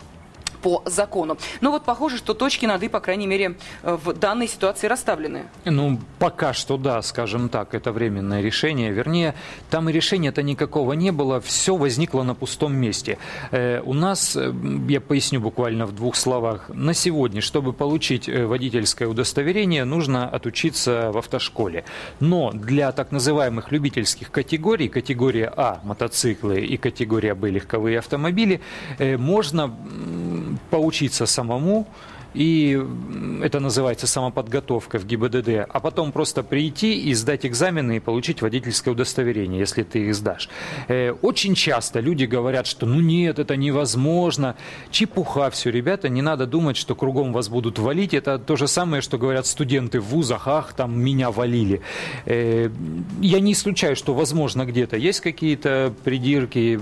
по 0.62 0.82
закону. 0.86 1.36
Но 1.60 1.70
вот 1.70 1.84
похоже, 1.84 2.18
что 2.18 2.34
точки 2.34 2.66
над 2.66 2.82
«и», 2.82 2.88
по 2.88 3.00
крайней 3.00 3.26
мере, 3.26 3.56
э, 3.82 3.98
в 4.02 4.12
данной 4.12 4.48
ситуации 4.48 4.86
расставлены. 4.86 5.44
Ну, 5.64 5.98
пока 6.18 6.52
что 6.52 6.76
да, 6.76 7.02
скажем 7.02 7.48
так, 7.48 7.74
это 7.74 7.92
временное 7.92 8.40
решение. 8.40 8.92
Вернее, 8.92 9.34
там 9.70 9.88
и 9.88 9.92
решения-то 9.92 10.42
никакого 10.42 10.92
не 10.92 11.10
было, 11.12 11.40
все 11.40 11.76
возникло 11.76 12.22
на 12.22 12.34
пустом 12.34 12.74
месте. 12.74 13.18
Э, 13.50 13.80
у 13.84 13.94
нас, 13.94 14.36
э, 14.36 14.52
я 14.88 15.00
поясню 15.00 15.40
буквально 15.40 15.86
в 15.86 15.92
двух 15.92 16.16
словах, 16.16 16.68
на 16.68 16.94
сегодня, 16.94 17.40
чтобы 17.40 17.72
получить 17.72 18.28
э, 18.28 18.46
водительское 18.46 19.08
удостоверение, 19.08 19.84
нужно 19.84 20.28
отучиться 20.28 21.10
в 21.12 21.18
автошколе. 21.18 21.84
Но 22.20 22.50
для 22.52 22.92
так 22.92 23.12
называемых 23.12 23.72
любительских 23.72 24.30
категорий, 24.30 24.88
категория 24.88 25.52
А– 25.56 25.80
мотоциклы 25.84 26.60
и 26.60 26.76
категория 26.76 27.34
Б– 27.34 27.50
легковые 27.50 27.98
автомобили, 27.98 28.60
э, 28.98 29.16
можно 29.16 29.74
поучиться 30.70 31.26
самому, 31.26 31.86
и 32.34 32.80
это 33.42 33.60
называется 33.60 34.06
самоподготовка 34.06 34.98
в 34.98 35.06
ГИБДД, 35.06 35.66
а 35.68 35.80
потом 35.80 36.12
просто 36.12 36.42
прийти 36.42 37.00
и 37.00 37.14
сдать 37.14 37.46
экзамены 37.46 37.96
и 37.96 38.00
получить 38.00 38.42
водительское 38.42 38.92
удостоверение, 38.94 39.58
если 39.58 39.82
ты 39.82 40.06
их 40.06 40.14
сдашь. 40.14 40.48
Э, 40.88 41.12
очень 41.22 41.54
часто 41.54 42.00
люди 42.00 42.24
говорят, 42.24 42.66
что 42.66 42.86
ну 42.86 43.00
нет, 43.00 43.38
это 43.38 43.56
невозможно. 43.56 44.56
Чепуха 44.90 45.50
все, 45.50 45.70
ребята, 45.70 46.08
не 46.08 46.22
надо 46.22 46.46
думать, 46.46 46.76
что 46.76 46.94
кругом 46.94 47.32
вас 47.32 47.48
будут 47.48 47.78
валить. 47.78 48.14
Это 48.14 48.38
то 48.38 48.56
же 48.56 48.68
самое, 48.68 49.02
что 49.02 49.18
говорят 49.18 49.46
студенты 49.46 50.00
в 50.00 50.04
вузах, 50.04 50.46
ах, 50.46 50.72
там 50.74 50.98
меня 50.98 51.30
валили. 51.30 51.80
Э, 52.26 52.70
я 53.20 53.40
не 53.40 53.52
исключаю, 53.52 53.96
что 53.96 54.14
возможно 54.14 54.64
где-то 54.64 54.96
есть 54.96 55.20
какие-то 55.20 55.92
придирки, 56.04 56.78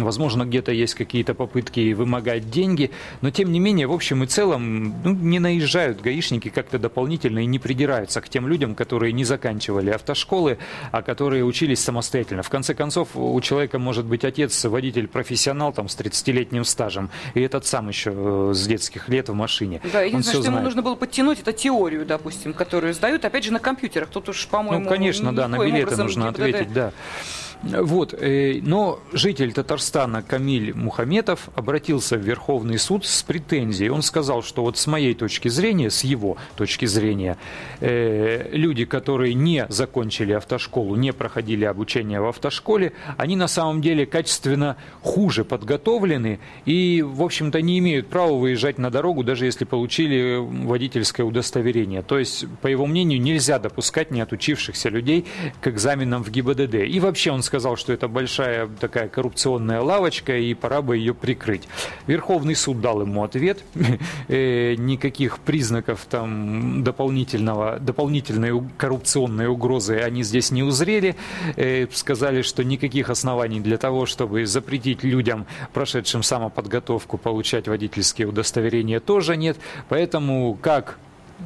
возможно 0.00 0.44
где-то 0.44 0.72
есть 0.72 0.94
какие-то 0.94 1.34
попытки 1.34 1.92
вымогать 1.92 2.50
деньги, 2.50 2.90
но 3.20 3.30
тем 3.30 3.52
не 3.52 3.60
менее, 3.60 3.86
в 3.86 3.92
общем 3.92 4.24
и 4.24 4.26
целом, 4.26 4.71
ну, 4.72 5.14
не 5.14 5.38
наезжают 5.38 6.00
гаишники 6.00 6.48
как-то 6.48 6.78
дополнительно 6.78 7.40
и 7.40 7.46
не 7.46 7.58
придираются 7.58 8.20
к 8.20 8.28
тем 8.28 8.48
людям, 8.48 8.74
которые 8.74 9.12
не 9.12 9.24
заканчивали 9.24 9.90
автошколы, 9.90 10.58
а 10.90 11.02
которые 11.02 11.44
учились 11.44 11.80
самостоятельно. 11.80 12.42
В 12.42 12.50
конце 12.50 12.74
концов, 12.74 13.10
у 13.14 13.40
человека 13.40 13.78
может 13.78 14.04
быть 14.06 14.24
отец 14.24 14.64
водитель-профессионал 14.64 15.72
там, 15.72 15.88
с 15.88 15.96
30-летним 15.96 16.64
стажем, 16.64 17.10
и 17.34 17.40
этот 17.40 17.66
сам 17.66 17.88
еще 17.88 18.12
э, 18.14 18.52
с 18.54 18.66
детских 18.66 19.08
лет 19.08 19.28
в 19.28 19.34
машине. 19.34 19.80
Да, 19.92 20.02
единственное, 20.02 20.32
что 20.32 20.42
знает. 20.42 20.56
ему 20.56 20.64
нужно 20.64 20.82
было 20.82 20.94
подтянуть, 20.94 21.40
это 21.40 21.52
теорию, 21.52 22.06
допустим, 22.06 22.52
которую 22.52 22.94
сдают, 22.94 23.24
опять 23.24 23.44
же, 23.44 23.52
на 23.52 23.58
компьютерах. 23.58 24.08
Тут 24.08 24.28
уж, 24.28 24.46
по-моему, 24.46 24.84
Ну, 24.84 24.90
конечно, 24.90 25.34
да, 25.34 25.48
на 25.48 25.64
билеты 25.64 25.96
нужно 25.96 26.28
ответить, 26.28 26.72
да. 26.72 26.92
Вот, 27.62 28.12
э, 28.12 28.60
но 28.60 28.98
житель 29.12 29.52
Татарстана 29.52 30.22
Камиль 30.22 30.74
Мухаметов 30.74 31.48
обратился 31.54 32.16
в 32.16 32.20
Верховный 32.20 32.76
суд 32.76 33.06
с 33.06 33.22
претензией. 33.22 33.90
Он 33.90 34.02
сказал, 34.02 34.42
что 34.42 34.62
вот 34.62 34.78
с 34.78 34.86
моей 34.88 35.14
точки 35.14 35.46
зрения, 35.46 35.88
с 35.90 36.02
его 36.02 36.36
точки 36.56 36.86
зрения, 36.86 37.38
э, 37.80 38.48
люди, 38.52 38.84
которые 38.84 39.34
не 39.34 39.66
закончили 39.68 40.32
автошколу, 40.32 40.96
не 40.96 41.12
проходили 41.12 41.64
обучение 41.64 42.20
в 42.20 42.26
автошколе, 42.26 42.94
они 43.16 43.36
на 43.36 43.46
самом 43.46 43.80
деле 43.80 44.06
качественно 44.06 44.76
хуже 45.00 45.44
подготовлены 45.44 46.40
и, 46.64 47.02
в 47.02 47.22
общем-то, 47.22 47.62
не 47.62 47.78
имеют 47.78 48.08
права 48.08 48.36
выезжать 48.36 48.78
на 48.78 48.90
дорогу, 48.90 49.22
даже 49.22 49.44
если 49.44 49.64
получили 49.64 50.36
водительское 50.40 51.24
удостоверение. 51.24 52.02
То 52.02 52.18
есть, 52.18 52.46
по 52.60 52.66
его 52.66 52.86
мнению, 52.86 53.20
нельзя 53.20 53.60
допускать 53.60 54.10
неотучившихся 54.10 54.88
людей 54.88 55.26
к 55.60 55.68
экзаменам 55.68 56.24
в 56.24 56.30
ГИБДД. 56.30 56.74
И 56.74 56.98
вообще 56.98 57.30
он 57.30 57.42
сказал, 57.42 57.51
сказал, 57.52 57.76
что 57.76 57.92
это 57.92 58.08
большая 58.08 58.66
такая 58.66 59.08
коррупционная 59.08 59.82
лавочка, 59.82 60.38
и 60.38 60.54
пора 60.54 60.80
бы 60.80 60.96
ее 60.96 61.12
прикрыть. 61.12 61.68
Верховный 62.06 62.54
суд 62.54 62.80
дал 62.80 63.02
ему 63.02 63.24
ответ. 63.24 63.62
Э, 64.28 64.74
никаких 64.76 65.38
признаков 65.40 66.06
там 66.08 66.82
дополнительного, 66.82 67.78
дополнительной 67.78 68.62
коррупционной 68.78 69.46
угрозы 69.46 69.96
они 69.96 70.22
здесь 70.22 70.50
не 70.50 70.62
узрели. 70.62 71.16
Э, 71.56 71.86
сказали, 71.92 72.42
что 72.42 72.64
никаких 72.64 73.10
оснований 73.10 73.60
для 73.60 73.76
того, 73.76 74.06
чтобы 74.06 74.46
запретить 74.46 75.02
людям, 75.02 75.46
прошедшим 75.74 76.22
самоподготовку, 76.22 77.18
получать 77.18 77.68
водительские 77.68 78.28
удостоверения, 78.28 79.00
тоже 79.00 79.36
нет. 79.36 79.58
Поэтому 79.88 80.56
как 80.62 80.98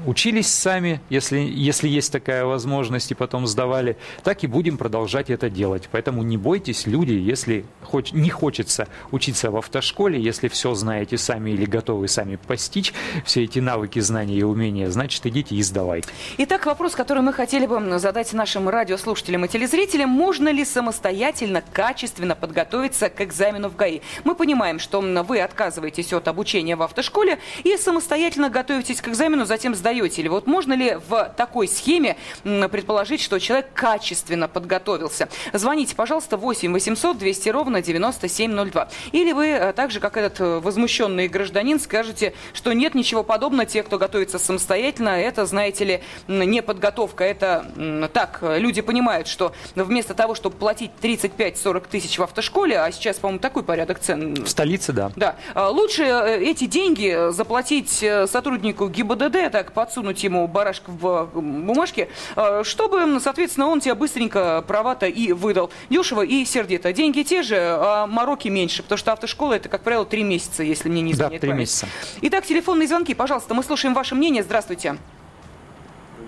учились 0.06 0.48
сами, 0.48 1.00
если, 1.08 1.38
если 1.38 1.88
есть 1.88 2.12
такая 2.12 2.44
возможность, 2.44 3.10
и 3.10 3.14
потом 3.14 3.46
сдавали, 3.46 3.96
так 4.22 4.44
и 4.44 4.46
будем 4.46 4.76
продолжать 4.76 5.30
это 5.30 5.50
делать. 5.50 5.88
Поэтому 5.90 6.22
не 6.22 6.36
бойтесь, 6.36 6.86
люди, 6.86 7.12
если 7.12 7.64
хоч, 7.82 8.12
не 8.12 8.30
хочется 8.30 8.88
учиться 9.10 9.50
в 9.50 9.56
автошколе, 9.56 10.20
если 10.20 10.48
все 10.48 10.74
знаете 10.74 11.18
сами 11.18 11.50
или 11.50 11.64
готовы 11.64 12.08
сами 12.08 12.36
постичь 12.36 12.92
все 13.24 13.44
эти 13.44 13.58
навыки, 13.58 13.98
знания 13.98 14.36
и 14.36 14.42
умения, 14.42 14.90
значит, 14.90 15.24
идите 15.26 15.54
и 15.54 15.62
сдавайте. 15.62 16.08
Итак, 16.38 16.66
вопрос, 16.66 16.94
который 16.94 17.22
мы 17.22 17.32
хотели 17.32 17.66
бы 17.66 17.98
задать 17.98 18.32
нашим 18.32 18.68
радиослушателям 18.68 19.44
и 19.44 19.48
телезрителям. 19.48 20.10
Можно 20.10 20.50
ли 20.50 20.64
самостоятельно, 20.64 21.62
качественно 21.72 22.36
подготовиться 22.36 23.08
к 23.08 23.20
экзамену 23.20 23.68
в 23.70 23.76
ГАИ? 23.76 24.00
Мы 24.24 24.34
понимаем, 24.34 24.78
что 24.78 25.00
вы 25.00 25.40
отказываетесь 25.40 26.12
от 26.12 26.28
обучения 26.28 26.76
в 26.76 26.82
автошколе 26.82 27.38
и 27.64 27.76
самостоятельно 27.76 28.50
готовитесь 28.50 29.00
к 29.00 29.08
экзамену, 29.08 29.44
затем 29.44 29.74
сдаете 29.74 29.85
сдаете? 29.86 30.22
Или 30.22 30.28
вот 30.28 30.46
можно 30.48 30.72
ли 30.72 30.98
в 31.08 31.32
такой 31.36 31.68
схеме 31.68 32.16
предположить, 32.42 33.20
что 33.20 33.38
человек 33.38 33.68
качественно 33.72 34.48
подготовился? 34.48 35.28
Звоните, 35.52 35.94
пожалуйста, 35.94 36.36
8 36.36 36.72
800 36.72 37.18
200 37.18 37.48
ровно 37.50 37.82
9702. 37.82 38.88
Или 39.12 39.32
вы, 39.32 39.46
э, 39.46 39.72
так 39.72 39.92
же, 39.92 40.00
как 40.00 40.16
этот 40.16 40.40
э, 40.40 40.58
возмущенный 40.58 41.28
гражданин, 41.28 41.78
скажете, 41.78 42.34
что 42.52 42.72
нет 42.72 42.96
ничего 42.96 43.22
подобного. 43.22 43.64
Те, 43.66 43.84
кто 43.84 43.98
готовится 43.98 44.38
самостоятельно, 44.40 45.10
это, 45.10 45.46
знаете 45.46 45.84
ли, 45.84 46.02
не 46.26 46.62
подготовка. 46.62 47.22
Это 47.22 48.10
так, 48.12 48.40
люди 48.42 48.80
понимают, 48.80 49.28
что 49.28 49.52
вместо 49.76 50.14
того, 50.14 50.34
чтобы 50.34 50.56
платить 50.56 50.90
35-40 51.00 51.86
тысяч 51.88 52.18
в 52.18 52.22
автошколе, 52.22 52.80
а 52.80 52.90
сейчас, 52.90 53.16
по-моему, 53.16 53.38
такой 53.38 53.62
порядок 53.62 54.00
цен. 54.00 54.34
В 54.44 54.48
столице, 54.48 54.92
да. 54.92 55.12
Да. 55.14 55.36
А 55.54 55.68
лучше 55.68 56.02
э, 56.02 56.40
эти 56.42 56.66
деньги 56.66 57.30
заплатить 57.30 58.04
сотруднику 58.26 58.88
ГИБДД, 58.88 59.52
так 59.52 59.65
подсунуть 59.73 60.23
ему 60.25 60.46
барашка 60.46 60.90
в 60.90 61.30
бумажке, 61.35 62.08
э, 62.37 62.62
чтобы, 62.64 63.20
соответственно, 63.20 63.68
он 63.68 63.80
тебе 63.80 63.94
быстренько 63.94 64.64
права-то 64.66 65.06
и 65.06 65.32
выдал. 65.32 65.70
Дешево 65.90 66.23
и 66.23 66.44
сердито. 66.44 66.92
Деньги 66.92 67.23
те 67.23 67.42
же, 67.42 67.56
а 67.58 68.06
мороки 68.06 68.49
меньше, 68.49 68.82
потому 68.82 68.99
что 68.99 69.12
автошкола 69.12 69.54
это, 69.54 69.68
как 69.68 69.82
правило, 69.82 70.04
три 70.04 70.23
месяца, 70.23 70.62
если 70.62 70.88
мне 70.88 71.02
не 71.02 71.12
изменяет 71.12 71.40
да, 71.40 71.46
три 71.46 71.52
месяца. 71.52 71.87
Итак, 72.23 72.44
телефонные 72.44 72.88
звонки, 72.88 73.14
пожалуйста, 73.14 73.54
мы 73.54 73.62
слушаем 73.62 73.94
ваше 73.94 74.14
мнение. 74.14 74.42
Здравствуйте. 74.42 74.96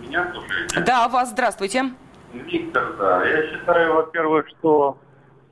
Меня 0.01 0.31
слушаете? 0.33 0.81
Да, 0.81 1.09
вас 1.09 1.31
здравствуйте. 1.31 1.93
Виктор, 2.33 2.95
да. 2.99 3.25
Я 3.27 3.49
считаю, 3.49 3.95
во-первых, 3.95 4.49
что 4.49 4.99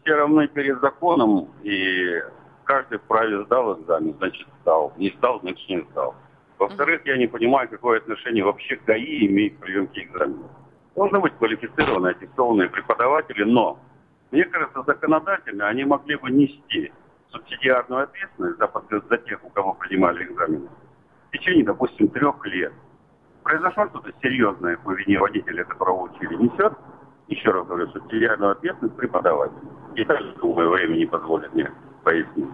все 0.02 0.14
равны 0.14 0.46
перед 0.46 0.80
законом, 0.80 1.48
и 1.62 2.22
каждый 2.64 2.98
вправе 2.98 3.44
сдал 3.44 3.80
экзамен, 3.80 4.14
значит 4.18 4.46
сдал. 4.62 4.92
Не 4.96 5.10
сдал, 5.18 5.40
значит 5.40 5.68
не 5.68 5.80
сдал. 5.90 6.14
Во-вторых, 6.58 7.02
я 7.04 7.16
не 7.18 7.26
понимаю, 7.26 7.68
какое 7.68 7.98
отношение 7.98 8.44
вообще 8.44 8.78
ГАИ 8.86 9.26
имеет 9.26 9.56
к 9.56 9.60
приемке 9.60 10.04
экзаменов. 10.04 10.50
Должны 10.94 11.20
быть 11.20 11.34
квалифицированные, 11.34 12.12
аттестованные 12.12 12.70
преподаватели, 12.70 13.44
но, 13.44 13.78
мне 14.30 14.44
кажется, 14.44 14.82
законодательно 14.86 15.68
они 15.68 15.84
могли 15.84 16.16
бы 16.16 16.30
нести 16.30 16.92
субсидиарную 17.30 18.04
ответственность 18.04 18.58
за, 18.58 18.70
за 19.10 19.18
тех, 19.18 19.44
у 19.44 19.50
кого 19.50 19.74
принимали 19.74 20.24
экзамены, 20.24 20.68
в 21.28 21.30
течение, 21.32 21.64
допустим, 21.64 22.08
трех 22.08 22.44
лет. 22.46 22.72
Произошло 23.42 23.86
что-то 23.88 24.10
серьезное 24.22 24.78
по 24.78 24.92
вине 24.92 25.18
водителя, 25.18 25.64
которого 25.64 26.04
учили, 26.04 26.36
несет, 26.36 26.72
еще 27.28 27.50
раз 27.50 27.66
говорю, 27.66 27.88
субсидиарную 27.88 28.52
ответственность 28.52 28.96
преподаватель. 28.96 29.68
И 29.94 30.04
также, 30.04 30.34
думаю, 30.36 30.70
время 30.70 30.96
не 30.96 31.06
позволит 31.06 31.52
мне 31.54 31.70
пояснить. 32.06 32.46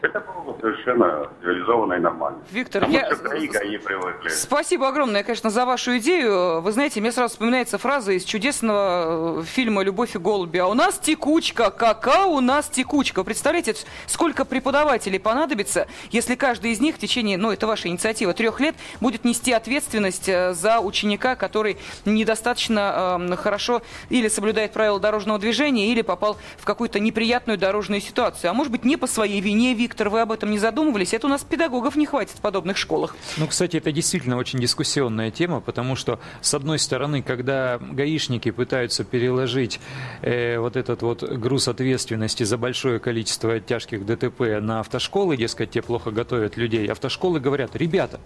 Это 0.00 0.20
было 0.20 0.56
совершенно 0.60 1.28
цивилизованно 1.40 1.94
и 1.94 1.98
нормально. 2.00 2.38
Виктор, 2.50 2.82
Потому 2.82 2.98
я... 2.98 3.14
ГАИ, 3.14 3.46
ГАИ 3.46 3.78
привыкли. 3.78 4.28
Спасибо 4.28 4.88
огромное, 4.88 5.22
конечно, 5.22 5.48
за 5.50 5.64
вашу 5.64 5.96
идею. 5.98 6.60
Вы 6.60 6.72
знаете, 6.72 7.00
мне 7.00 7.12
сразу 7.12 7.32
вспоминается 7.32 7.78
фраза 7.78 8.12
из 8.12 8.24
чудесного 8.24 9.40
э, 9.40 9.44
фильма 9.44 9.82
«Любовь 9.82 10.16
и 10.16 10.18
голуби». 10.18 10.58
А 10.58 10.66
у 10.66 10.74
нас 10.74 10.98
текучка, 10.98 11.70
кака 11.70 12.26
у 12.26 12.40
нас 12.40 12.68
текучка. 12.68 13.22
Представляете, 13.22 13.74
сколько 14.06 14.44
преподавателей 14.44 15.20
понадобится, 15.20 15.86
если 16.10 16.34
каждый 16.34 16.72
из 16.72 16.80
них 16.80 16.96
в 16.96 16.98
течение, 16.98 17.38
ну, 17.38 17.52
это 17.52 17.66
ваша 17.66 17.88
инициатива, 17.88 18.34
трех 18.34 18.58
лет 18.60 18.74
будет 19.00 19.24
нести 19.24 19.52
ответственность 19.52 20.28
э, 20.28 20.52
за 20.52 20.80
ученика, 20.80 21.36
который 21.36 21.78
недостаточно 22.04 23.18
э, 23.30 23.36
хорошо 23.36 23.82
или 24.10 24.28
соблюдает 24.28 24.72
правила 24.72 24.98
дорожного 24.98 25.38
движения, 25.38 25.92
или 25.92 26.02
попал 26.02 26.36
в 26.58 26.64
какую-то 26.64 26.98
неприятную 26.98 27.56
дорожную 27.56 28.00
ситуацию. 28.00 28.50
А 28.50 28.54
может 28.54 28.72
быть, 28.72 28.84
не 28.84 28.91
по 28.96 29.06
своей 29.06 29.40
вине, 29.40 29.74
Виктор, 29.74 30.08
вы 30.08 30.20
об 30.20 30.32
этом 30.32 30.50
не 30.50 30.58
задумывались? 30.58 31.12
Это 31.14 31.26
у 31.26 31.30
нас 31.30 31.42
педагогов 31.44 31.96
не 31.96 32.06
хватит 32.06 32.36
в 32.36 32.40
подобных 32.40 32.76
школах. 32.76 33.16
Ну, 33.36 33.46
кстати, 33.46 33.76
это 33.76 33.92
действительно 33.92 34.36
очень 34.36 34.58
дискуссионная 34.58 35.30
тема, 35.30 35.60
потому 35.60 35.96
что, 35.96 36.18
с 36.40 36.54
одной 36.54 36.78
стороны, 36.78 37.22
когда 37.22 37.78
гаишники 37.78 38.50
пытаются 38.50 39.04
переложить 39.04 39.80
э, 40.22 40.58
вот 40.58 40.76
этот 40.76 41.02
вот 41.02 41.22
груз 41.22 41.68
ответственности 41.68 42.42
за 42.44 42.58
большое 42.58 42.98
количество 42.98 43.60
тяжких 43.60 44.04
ДТП 44.06 44.60
на 44.60 44.80
автошколы, 44.80 45.36
дескать, 45.36 45.70
те 45.70 45.82
плохо 45.82 46.10
готовят 46.10 46.56
людей, 46.56 46.86
автошколы 46.90 47.40
говорят, 47.40 47.76
ребята, 47.76 48.20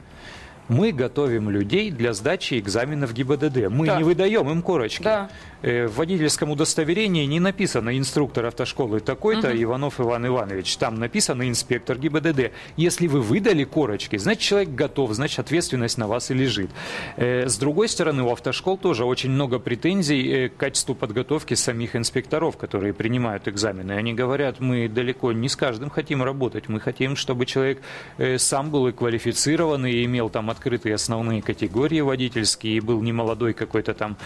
мы 0.69 0.91
готовим 0.91 1.49
людей 1.49 1.93
для 1.93 2.13
сдачи 2.13 2.59
экзаменов 2.59 3.13
ГИБДД. 3.13 3.69
Мы 3.71 3.87
Да. 3.87 3.99
не 3.99 4.03
выдаем 4.05 4.51
им 4.51 4.63
корочки. 4.63 5.03
Да. 5.05 5.31
Э, 5.67 5.89
В 5.89 5.97
водительском 5.97 6.51
удостоверении 6.51 7.27
не 7.27 7.41
написано 7.41 7.99
инструктор 7.99 8.47
автошколы 8.47 9.01
такой-то 9.01 9.51
Иванов 9.51 10.01
Иван 10.01 10.27
Иванович. 10.27 10.77
Там 10.77 10.95
написано 10.95 11.49
инспектор 11.49 11.99
ГИБДД. 11.99 12.53
Если 12.77 13.09
вы 13.09 13.21
выдали 13.21 13.65
корочки, 13.65 14.17
значит 14.17 14.43
человек 14.43 14.71
готов, 14.71 15.13
значит 15.13 15.41
ответственность 15.41 15.99
на 15.99 16.07
вас 16.07 16.31
и 16.31 16.35
лежит. 16.35 16.71
Э, 17.17 17.49
С 17.49 17.59
другой 17.59 17.89
стороны, 17.89 18.23
у 18.23 18.31
автошкол 18.31 18.79
тоже 18.79 19.05
очень 19.05 19.31
много 19.31 19.59
претензий 19.59 20.29
э, 20.29 20.49
к 20.51 20.57
качеству 20.57 20.95
подготовки 20.95 21.55
самих 21.55 21.97
инспекторов, 21.97 22.57
которые 22.57 22.93
принимают 22.93 23.49
экзамены. 23.49 23.93
Они 23.93 24.15
говорят, 24.15 24.61
мы 24.61 24.89
далеко 24.89 25.33
не 25.33 25.49
с 25.49 25.57
каждым 25.57 25.91
хотим 25.91 26.23
работать. 26.23 26.69
Мы 26.69 26.79
хотим, 26.79 27.17
чтобы 27.17 27.45
человек 27.45 27.83
сам 28.37 28.71
был 28.71 28.87
и 28.87 28.93
квалифицированный, 28.93 29.93
и 29.93 30.05
имел 30.05 30.29
там 30.29 30.49
открытые 30.49 30.95
основные 30.95 31.43
категории 31.43 32.01
водительские, 32.01 32.77
и 32.77 32.81
был 32.81 33.03
не 33.03 33.13
молодой 33.13 33.53
какой-то 33.53 33.95
там 33.95 34.17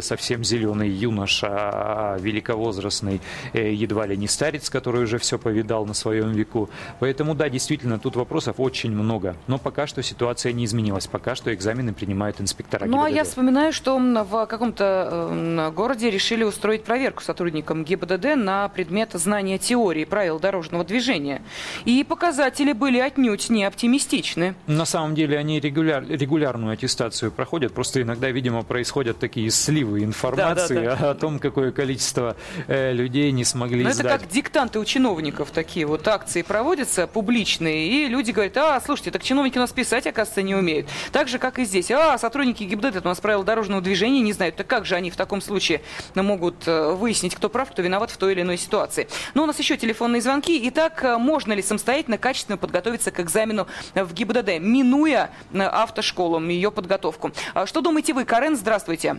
совсем 0.00 0.44
зеленый 0.44 0.77
юноша, 0.82 1.48
а 1.50 2.16
великовозрастный, 2.18 3.20
э, 3.52 3.72
едва 3.72 4.06
ли 4.06 4.16
не 4.16 4.28
старец, 4.28 4.70
который 4.70 5.02
уже 5.04 5.18
все 5.18 5.38
повидал 5.38 5.86
на 5.86 5.94
своем 5.94 6.32
веку. 6.32 6.68
Поэтому, 7.00 7.34
да, 7.34 7.48
действительно, 7.48 7.98
тут 7.98 8.16
вопросов 8.16 8.56
очень 8.58 8.92
много. 8.92 9.36
Но 9.46 9.58
пока 9.58 9.86
что 9.86 10.02
ситуация 10.02 10.52
не 10.52 10.64
изменилась. 10.64 11.06
Пока 11.06 11.34
что 11.34 11.52
экзамены 11.54 11.92
принимают 11.92 12.40
инспектора 12.40 12.86
Ну, 12.86 13.02
а 13.02 13.10
я 13.10 13.24
вспоминаю, 13.24 13.72
что 13.72 13.98
в 13.98 14.46
каком-то 14.46 15.70
городе 15.74 16.10
решили 16.10 16.44
устроить 16.44 16.84
проверку 16.84 17.22
сотрудникам 17.22 17.84
ГИБДД 17.84 18.36
на 18.36 18.68
предмет 18.68 19.12
знания 19.14 19.58
теории 19.58 20.04
правил 20.04 20.38
дорожного 20.38 20.84
движения. 20.84 21.42
И 21.84 22.04
показатели 22.04 22.72
были 22.72 22.98
отнюдь 22.98 23.50
не 23.50 23.64
оптимистичны. 23.64 24.54
На 24.66 24.84
самом 24.84 25.14
деле 25.14 25.38
они 25.38 25.60
регуляр, 25.60 26.04
регулярную 26.08 26.72
аттестацию 26.72 27.30
проходят, 27.30 27.72
просто 27.72 28.02
иногда, 28.02 28.30
видимо, 28.30 28.62
происходят 28.62 29.18
такие 29.18 29.50
сливы 29.50 30.04
информации 30.04 30.57
Да, 30.68 30.96
да, 30.96 31.10
О, 31.10 31.14
том, 31.14 31.38
какое 31.38 31.72
количество 31.72 32.36
э, 32.66 32.92
людей 32.92 33.30
не 33.32 33.44
смогли 33.44 33.78
Но 33.78 33.84
Ну, 33.84 33.88
это 33.90 33.98
сдать. 33.98 34.20
как 34.20 34.28
диктанты 34.28 34.78
у 34.78 34.84
чиновников 34.84 35.50
такие 35.50 35.86
вот 35.86 36.06
акции 36.08 36.42
проводятся 36.42 37.06
публичные, 37.06 37.86
и 37.88 38.08
люди 38.08 38.30
говорят, 38.30 38.56
а, 38.56 38.80
слушайте, 38.80 39.10
так 39.10 39.22
чиновники 39.22 39.58
у 39.58 39.60
нас 39.60 39.72
писать, 39.72 40.06
оказывается, 40.06 40.42
не 40.42 40.54
умеют. 40.54 40.88
Так 41.12 41.28
же, 41.28 41.38
как 41.38 41.58
и 41.58 41.64
здесь. 41.64 41.90
А, 41.90 42.18
сотрудники 42.18 42.64
ГИБДД 42.64 42.96
это 42.96 43.08
у 43.08 43.08
нас 43.08 43.20
правила 43.20 43.44
дорожного 43.44 43.80
движения 43.82 44.20
не 44.20 44.32
знают. 44.32 44.56
Так 44.56 44.66
как 44.66 44.86
же 44.86 44.94
они 44.94 45.10
в 45.10 45.16
таком 45.16 45.40
случае 45.40 45.82
могут 46.14 46.66
э, 46.66 46.92
выяснить, 46.92 47.34
кто 47.34 47.48
прав, 47.48 47.70
кто 47.70 47.82
виноват 47.82 48.10
в 48.10 48.16
той 48.16 48.32
или 48.32 48.42
иной 48.42 48.56
ситуации? 48.56 49.08
Ну, 49.34 49.42
у 49.42 49.46
нас 49.46 49.58
еще 49.58 49.76
телефонные 49.76 50.22
звонки. 50.22 50.60
Итак, 50.68 51.02
э, 51.04 51.18
можно 51.18 51.52
ли 51.52 51.62
самостоятельно, 51.62 52.18
качественно 52.18 52.56
подготовиться 52.56 53.10
к 53.10 53.20
экзамену 53.20 53.66
в 53.94 54.12
ГИБДД, 54.12 54.58
минуя 54.60 55.30
автошколу, 55.54 56.40
ее 56.40 56.70
подготовку? 56.70 57.32
А 57.54 57.66
Что 57.66 57.80
думаете 57.80 58.14
вы, 58.14 58.24
Карен? 58.24 58.56
Здравствуйте. 58.56 59.16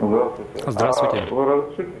Здравствуйте. 0.00 0.70
Здравствуйте. 0.70 1.18
А 1.30 1.34
вы 1.34 1.44
разрешите? 1.44 1.92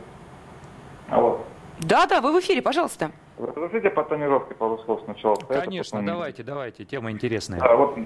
Алло. 1.10 1.40
Да-да, 1.80 2.20
вы 2.20 2.32
в 2.32 2.40
эфире, 2.40 2.62
пожалуйста. 2.62 3.10
Вы 3.36 3.48
разрешите 3.48 3.90
по 3.90 4.02
тонировке 4.04 4.54
пару 4.54 4.78
слов 4.78 5.02
сначала? 5.04 5.36
Конечно, 5.36 5.98
потом- 5.98 6.06
давайте, 6.06 6.42
давайте, 6.42 6.84
тема 6.84 7.10
интересная. 7.10 7.60
А 7.60 7.76
вот 7.76 7.98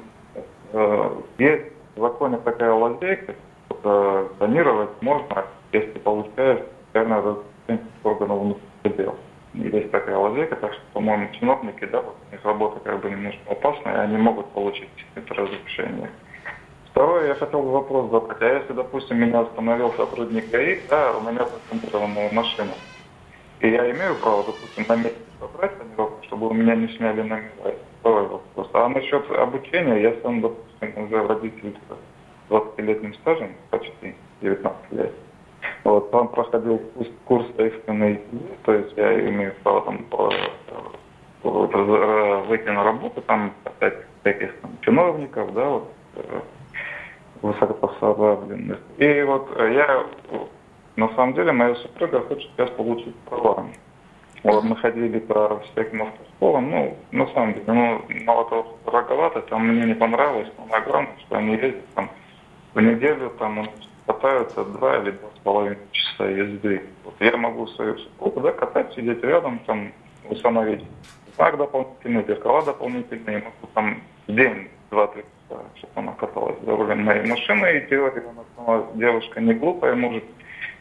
э, 0.72 1.10
есть 1.38 1.72
в 1.96 2.00
законе 2.00 2.38
такая 2.38 2.72
лазейка, 2.72 3.34
что 3.68 4.30
э, 4.34 4.38
тонировать 4.38 4.90
можно, 5.00 5.44
если 5.72 5.98
получаешь 5.98 6.64
специальное 6.88 7.18
разрешение 7.18 7.86
органов 8.02 8.40
внутренних 8.40 8.96
дел. 8.96 9.16
Есть 9.54 9.90
такая 9.92 10.16
лазейка, 10.16 10.56
так 10.56 10.72
что, 10.72 10.82
по-моему, 10.92 11.28
чиновники, 11.38 11.84
да, 11.86 12.02
вот 12.02 12.16
у 12.28 12.32
них 12.32 12.44
работа 12.44 12.80
как 12.80 13.00
бы 13.00 13.10
немножко 13.10 13.40
опасная, 13.48 13.94
и 13.94 13.98
они 14.06 14.16
могут 14.16 14.46
получить 14.46 14.88
это 15.14 15.34
разрешение. 15.34 16.10
Второе, 16.94 17.26
я 17.26 17.34
хотел 17.34 17.60
бы 17.60 17.72
вопрос 17.72 18.08
задать. 18.12 18.40
А 18.40 18.54
если, 18.54 18.72
допустим, 18.72 19.18
меня 19.18 19.40
остановил 19.40 19.92
сотрудник 19.94 20.48
ГАИ, 20.50 20.86
да, 20.86 21.16
у 21.16 21.22
меня 21.22 21.44
тонированная 21.68 22.30
машина, 22.30 22.74
и 23.58 23.68
я 23.68 23.90
имею 23.90 24.20
право, 24.20 24.44
допустим, 24.44 24.86
на 24.86 24.94
месте 24.94 25.18
собрать 25.40 25.76
тонировку, 25.76 26.22
чтобы 26.26 26.46
у 26.46 26.54
меня 26.54 26.76
не 26.76 26.86
сняли 26.96 27.22
номера? 27.22 27.74
Второй 27.98 28.28
вопрос. 28.28 28.70
А 28.74 28.88
насчет 28.88 29.28
обучения, 29.28 30.02
я 30.02 30.14
сам, 30.22 30.40
допустим, 30.40 31.04
уже 31.04 31.20
водитель 31.22 31.76
с 32.48 32.52
20-летним 32.52 33.14
стажем, 33.14 33.56
почти 33.70 34.14
19 34.40 34.92
лет. 34.92 35.12
Вот, 35.82 36.12
там 36.12 36.28
проходил 36.28 36.78
курс, 36.78 37.08
курс 37.24 37.46
экстренный, 37.58 38.20
то 38.62 38.72
есть 38.72 38.96
я 38.96 39.18
имею 39.30 39.52
право 39.64 39.80
там 39.80 40.04
по- 40.04 40.32
по- 41.42 41.66
выйти 42.46 42.68
на 42.68 42.84
работу, 42.84 43.20
там 43.22 43.52
опять 43.64 43.96
всяких 44.20 44.60
там, 44.60 44.78
чиновников, 44.82 45.52
да, 45.54 45.68
вот, 45.68 45.92
э, 46.14 46.40
высокопоставленных. 47.44 48.78
И 48.96 49.22
вот 49.22 49.50
э, 49.56 49.74
я, 49.74 50.06
на 50.96 51.14
самом 51.14 51.34
деле, 51.34 51.52
моя 51.52 51.74
супруга 51.74 52.20
хочет 52.20 52.50
сейчас 52.56 52.70
получить 52.70 53.14
права. 53.26 53.66
Вот 54.42 54.64
мы 54.64 54.76
ходили 54.76 55.18
по 55.18 55.60
всяким 55.60 56.02
автошколам, 56.02 56.70
ну, 56.70 56.96
на 57.12 57.26
самом 57.28 57.54
деле, 57.54 57.64
ну, 57.66 58.02
мало 58.24 58.48
того, 58.48 58.62
что 58.62 58.90
дороговато, 58.90 59.42
там 59.42 59.68
мне 59.68 59.84
не 59.86 59.94
понравилось, 59.94 60.48
самое 60.56 60.82
главное, 60.84 61.16
что 61.20 61.36
они 61.36 61.52
ездят 61.52 61.86
там 61.94 62.10
в 62.72 62.80
неделю, 62.80 63.30
там 63.38 63.66
катаются 64.06 64.64
два 64.64 64.98
или 64.98 65.10
два 65.12 65.28
с 65.34 65.38
половиной 65.40 65.78
часа 65.92 66.26
езды. 66.26 66.82
Вот 67.04 67.14
я 67.20 67.36
могу 67.36 67.66
свою 67.68 67.98
супругу, 67.98 68.40
да, 68.40 68.52
катать, 68.52 68.92
сидеть 68.94 69.22
рядом, 69.22 69.58
там, 69.66 69.92
установить 70.30 70.84
знак 71.36 71.56
дополнительный, 71.58 72.24
зеркала 72.26 72.64
дополнительные, 72.64 73.38
могу 73.38 73.72
там 73.74 74.02
день 74.28 74.68
два-три 74.90 75.24
чтобы 75.48 75.92
она 75.94 76.12
каталась 76.12 76.56
за 76.62 76.76
рулем 76.76 77.04
моей 77.04 77.26
машины, 77.26 77.78
и 77.78 77.88
теория, 77.88 78.22
она 78.28 78.44
сама 78.56 78.86
девушка 78.94 79.40
не 79.40 79.54
глупая, 79.54 79.94
может 79.94 80.24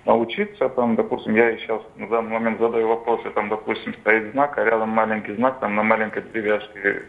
научиться, 0.06 0.69
там, 0.69 0.95
допустим, 0.95 1.36
я 1.36 1.49
ей 1.49 1.60
сейчас 1.60 1.82
на 1.95 2.08
данный 2.08 2.32
момент 2.32 2.60
задаю 2.60 2.88
вопросы, 2.89 3.30
там, 3.32 3.49
допустим, 3.49 3.93
стоит 3.95 4.32
знак, 4.32 4.58
а 4.58 4.63
рядом 4.63 4.89
маленький 4.89 5.34
знак, 5.36 5.60
там 5.60 5.76
на 5.76 5.84
маленькой 5.84 6.23
деревяшке 6.23 7.04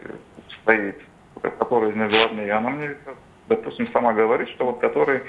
стоит, 0.61 1.01
который 1.41 1.91
внизу 1.91 2.17
важнее. 2.17 2.53
Она 2.53 2.69
мне, 2.69 2.95
допустим, 3.47 3.87
сама 3.91 4.13
говорит, 4.13 4.49
что 4.49 4.65
вот 4.65 4.79
который 4.79 5.21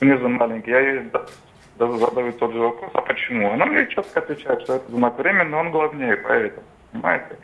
внизу 0.00 0.28
маленький, 0.28 0.70
я 0.70 0.80
ей 0.80 1.00
да- 1.12 1.26
даже 1.76 1.96
задаю 1.98 2.32
тот 2.32 2.52
же 2.52 2.58
вопрос, 2.60 2.90
а 2.94 3.00
почему? 3.00 3.50
Она 3.52 3.66
мне 3.66 3.86
четко 3.88 4.20
отвечает, 4.20 4.62
что 4.62 4.74
это 4.76 4.90
знак 4.92 5.18
времени, 5.18 5.48
но 5.48 5.58
он 5.58 5.70
главнее, 5.70 6.16
поэтому, 6.16 6.66
понимаете? 6.92 7.36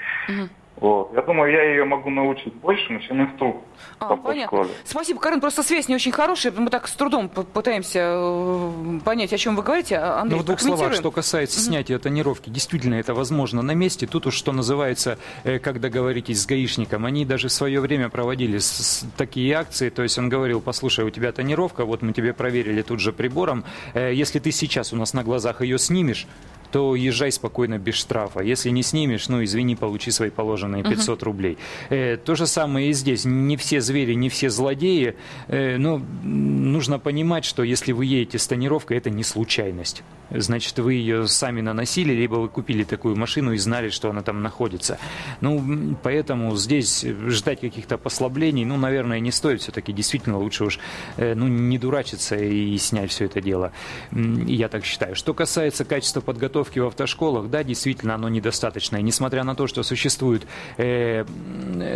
Вот. 0.76 1.12
Я 1.14 1.22
думаю, 1.22 1.52
я 1.52 1.62
ее 1.70 1.84
могу 1.84 2.10
научить 2.10 2.52
больше, 2.54 3.00
чем 3.06 3.22
инструктор 3.22 3.62
А, 4.00 4.08
по 4.08 4.16
понятно. 4.16 4.46
школе. 4.64 4.70
Спасибо, 4.84 5.20
Карен. 5.20 5.40
Просто 5.40 5.62
связь 5.62 5.86
не 5.88 5.94
очень 5.94 6.10
хорошая. 6.10 6.52
Мы 6.56 6.68
так 6.68 6.88
с 6.88 6.92
трудом 6.96 7.28
пытаемся 7.28 8.00
э, 8.02 9.00
понять, 9.04 9.32
о 9.32 9.38
чем 9.38 9.54
вы 9.54 9.62
говорите. 9.62 9.96
А, 9.96 10.20
Андрей, 10.20 10.36
Ну, 10.38 10.42
в 10.42 10.46
двух 10.46 10.60
словах, 10.60 10.94
что 10.94 11.12
касается 11.12 11.60
снятия 11.60 11.98
тонировки, 12.00 12.50
действительно 12.50 12.96
это 12.96 13.14
возможно 13.14 13.62
на 13.62 13.72
месте. 13.72 14.06
Тут 14.08 14.26
уж 14.26 14.34
что 14.34 14.50
называется, 14.52 15.18
э, 15.44 15.60
как 15.60 15.80
договоритесь 15.80 16.42
с 16.42 16.46
гаишником, 16.46 17.06
они 17.06 17.24
даже 17.24 17.48
в 17.48 17.52
свое 17.52 17.80
время 17.80 18.08
проводили 18.08 18.58
с- 18.58 18.66
с- 18.66 19.06
такие 19.16 19.54
акции, 19.54 19.90
то 19.90 20.02
есть 20.02 20.18
он 20.18 20.28
говорил, 20.28 20.60
послушай, 20.60 21.04
у 21.04 21.10
тебя 21.10 21.30
тонировка, 21.30 21.84
вот 21.84 22.02
мы 22.02 22.12
тебе 22.12 22.32
проверили 22.34 22.82
тут 22.82 22.98
же 23.00 23.12
прибором, 23.12 23.64
Э, 23.94 24.12
если 24.12 24.40
ты 24.40 24.50
сейчас 24.50 24.92
у 24.92 24.96
нас 24.96 25.14
на 25.14 25.22
глазах 25.22 25.60
ее 25.62 25.78
снимешь, 25.78 26.26
то 26.74 26.96
езжай 26.96 27.30
спокойно 27.30 27.78
без 27.78 27.94
штрафа. 27.94 28.40
Если 28.40 28.70
не 28.70 28.82
снимешь, 28.82 29.28
ну, 29.28 29.44
извини, 29.44 29.76
получи 29.76 30.10
свои 30.10 30.30
положенные 30.30 30.82
500 30.82 31.18
угу. 31.18 31.24
рублей. 31.26 31.56
Э, 31.88 32.16
то 32.16 32.34
же 32.34 32.48
самое 32.48 32.90
и 32.90 32.92
здесь. 32.92 33.24
Не 33.24 33.56
все 33.56 33.80
звери, 33.80 34.14
не 34.14 34.28
все 34.28 34.50
злодеи. 34.50 35.14
Э, 35.46 35.76
но 35.76 36.02
нужно 36.24 36.98
понимать, 36.98 37.44
что 37.44 37.62
если 37.62 37.92
вы 37.92 38.06
едете 38.06 38.38
с 38.40 38.48
тонировкой, 38.48 38.96
это 38.96 39.08
не 39.08 39.22
случайность. 39.22 40.02
Значит, 40.30 40.76
вы 40.80 40.94
ее 40.94 41.28
сами 41.28 41.60
наносили, 41.60 42.12
либо 42.12 42.36
вы 42.36 42.48
купили 42.48 42.82
такую 42.82 43.14
машину 43.14 43.52
и 43.52 43.58
знали, 43.58 43.90
что 43.90 44.10
она 44.10 44.22
там 44.22 44.42
находится. 44.42 44.98
Ну, 45.40 45.96
поэтому 46.02 46.56
здесь 46.56 47.04
ждать 47.28 47.60
каких-то 47.60 47.98
послаблений, 47.98 48.64
ну, 48.64 48.76
наверное, 48.76 49.20
не 49.20 49.30
стоит. 49.30 49.60
Все-таки 49.60 49.92
действительно 49.92 50.38
лучше 50.38 50.64
уж, 50.64 50.80
э, 51.18 51.34
ну, 51.36 51.46
не 51.46 51.78
дурачиться 51.78 52.34
и 52.34 52.76
снять 52.78 53.12
все 53.12 53.26
это 53.26 53.40
дело. 53.40 53.70
Я 54.10 54.68
так 54.68 54.84
считаю. 54.84 55.14
Что 55.14 55.34
касается 55.34 55.84
качества 55.84 56.20
подготовки 56.20 56.63
в 56.64 56.86
автошколах, 56.86 57.48
да, 57.50 57.62
действительно, 57.62 58.14
оно 58.14 58.28
недостаточное. 58.28 59.00
Несмотря 59.02 59.44
на 59.44 59.54
то, 59.54 59.66
что 59.66 59.82
существуют 59.82 60.46
э, 60.76 61.24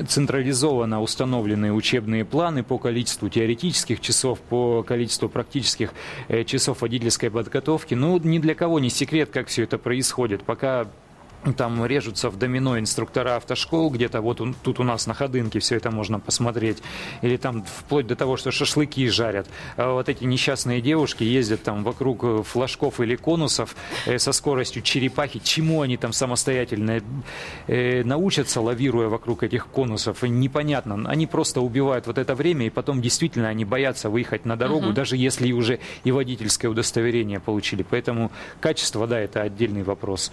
централизованно 0.09 1.03
установленные 1.03 1.73
учебные 1.73 2.25
планы 2.25 2.63
по 2.63 2.79
количеству 2.79 3.29
теоретических 3.29 4.01
часов, 4.01 4.41
по 4.41 4.83
количеству 4.83 5.29
практических 5.29 5.93
э, 6.29 6.45
часов 6.45 6.83
водительской 6.83 7.31
подготовки, 7.31 7.95
ну, 7.95 8.19
ни 8.19 8.39
для 8.39 8.55
кого 8.55 8.79
не 8.79 8.91
секрет, 8.91 9.31
как 9.33 9.49
все 9.49 9.65
это 9.65 9.79
происходит. 9.79 10.43
Пока 10.43 10.87
там 11.55 11.85
режутся 11.87 12.31
в 12.31 12.39
домино 12.39 12.79
инструктора 12.79 13.37
автошкол, 13.37 13.91
где-то 13.91 14.21
вот 14.21 14.41
он, 14.41 14.55
тут 14.55 14.81
у 14.81 14.83
нас 14.83 15.07
на 15.07 15.15
Ходынке 15.15 15.59
все 15.59 15.77
это 15.77 15.91
можно 15.91 16.21
посмотреть, 16.21 16.79
или 17.23 17.37
там 17.37 17.65
вплоть 17.65 18.07
до 18.07 18.17
того, 18.17 18.37
что 18.37 18.51
шашлыки 18.51 19.09
жарят. 19.09 19.47
А 19.77 19.93
вот 19.93 20.09
эти 20.09 20.25
несчастные 20.25 20.81
девушки 20.81 21.25
ездят 21.25 21.63
там 21.63 21.85
вокруг 21.85 22.25
э, 22.25 22.43
флажков 22.45 23.01
или 23.01 23.17
конусов 23.17 23.77
э, 24.07 24.19
со 24.19 24.33
скоростью 24.33 24.83
черепахи, 24.83 25.41
чему 25.43 25.83
они 25.83 25.97
там 25.97 26.13
самостоятельно 26.13 27.01
э, 27.67 28.03
научатся, 28.05 28.61
лавируя 28.61 29.09
вокруг 29.09 29.43
этих 29.43 29.67
конусов, 29.67 30.23
непонятно. 30.23 31.09
Они 31.09 31.27
просто 31.27 31.61
убивают 31.61 32.07
вот 32.07 32.19
это 32.19 32.35
время, 32.35 32.67
и 32.67 32.71
потом 32.71 33.01
действительно 33.01 33.49
они 33.49 33.65
боятся 33.65 34.11
выехать 34.11 34.45
на 34.45 34.57
дорогу, 34.57 34.89
угу. 34.89 34.93
даже 34.93 35.17
если 35.17 35.53
уже 35.53 35.81
и 36.05 36.13
водительское 36.13 36.71
удостоверение 36.71 37.41
получили. 37.41 37.85
Поэтому 37.89 38.31
качество, 38.61 39.07
да, 39.07 39.19
это 39.19 39.43
отдельный 39.43 39.83
вопрос. 39.83 40.31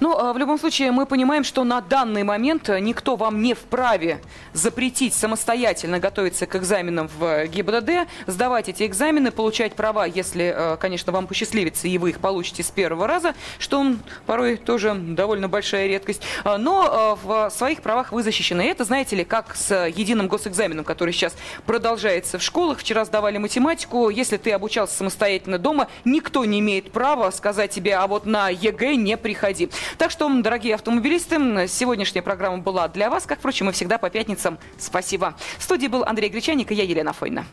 Ну, 0.00 0.16
а, 0.18 0.32
в 0.32 0.38
любом 0.38 0.58
случае, 0.58 0.90
мы 0.92 1.06
понимаем, 1.06 1.44
что 1.44 1.64
на 1.64 1.80
данный 1.80 2.22
момент 2.22 2.68
никто 2.68 3.16
вам 3.16 3.42
не 3.42 3.54
вправе 3.54 4.20
запретить 4.52 5.14
самостоятельно 5.14 5.98
готовиться 5.98 6.46
к 6.46 6.56
экзаменам 6.56 7.08
в 7.18 7.46
ГИБДД, 7.46 8.08
сдавать 8.26 8.68
эти 8.68 8.86
экзамены, 8.86 9.30
получать 9.30 9.74
права, 9.74 10.06
если, 10.06 10.54
а, 10.56 10.76
конечно, 10.76 11.12
вам 11.12 11.26
посчастливится, 11.26 11.88
и 11.88 11.98
вы 11.98 12.10
их 12.10 12.20
получите 12.20 12.62
с 12.62 12.70
первого 12.70 13.06
раза, 13.06 13.34
что 13.58 13.94
порой 14.26 14.56
тоже 14.56 14.94
довольно 14.94 15.48
большая 15.48 15.86
редкость. 15.86 16.22
А, 16.44 16.58
но 16.58 17.18
в 17.22 17.50
своих 17.50 17.82
правах 17.82 18.12
вы 18.12 18.22
защищены. 18.22 18.62
Это, 18.62 18.84
знаете 18.84 19.16
ли, 19.16 19.24
как 19.24 19.54
с 19.56 19.86
единым 19.88 20.28
госэкзаменом, 20.28 20.84
который 20.84 21.12
сейчас 21.12 21.34
продолжается 21.66 22.38
в 22.38 22.42
школах. 22.42 22.78
Вчера 22.78 23.04
сдавали 23.04 23.38
математику. 23.38 24.10
Если 24.10 24.36
ты 24.36 24.52
обучался 24.52 24.96
самостоятельно 24.96 25.58
дома, 25.58 25.88
никто 26.04 26.44
не 26.44 26.60
имеет 26.60 26.92
права 26.92 27.30
сказать 27.30 27.70
тебе, 27.70 27.96
а 27.96 28.06
вот 28.06 28.26
на 28.26 28.48
ЕГЭ 28.48 28.96
не 28.96 29.16
приходи. 29.16 29.63
Так 29.98 30.10
что, 30.10 30.28
дорогие 30.42 30.74
автомобилисты, 30.74 31.66
сегодняшняя 31.68 32.22
программа 32.22 32.58
была 32.58 32.88
для 32.88 33.10
вас, 33.10 33.26
как, 33.26 33.38
впрочем, 33.38 33.68
и 33.68 33.72
всегда 33.72 33.98
по 33.98 34.10
пятницам. 34.10 34.58
Спасибо. 34.78 35.34
В 35.58 35.62
студии 35.62 35.86
был 35.86 36.04
Андрей 36.04 36.28
Гречаник 36.28 36.72
и 36.72 36.74
я, 36.74 36.84
Елена 36.84 37.12
Фойна. 37.12 37.46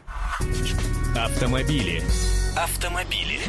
Автомобили. 1.15 2.03
Автомобили. 2.55 3.39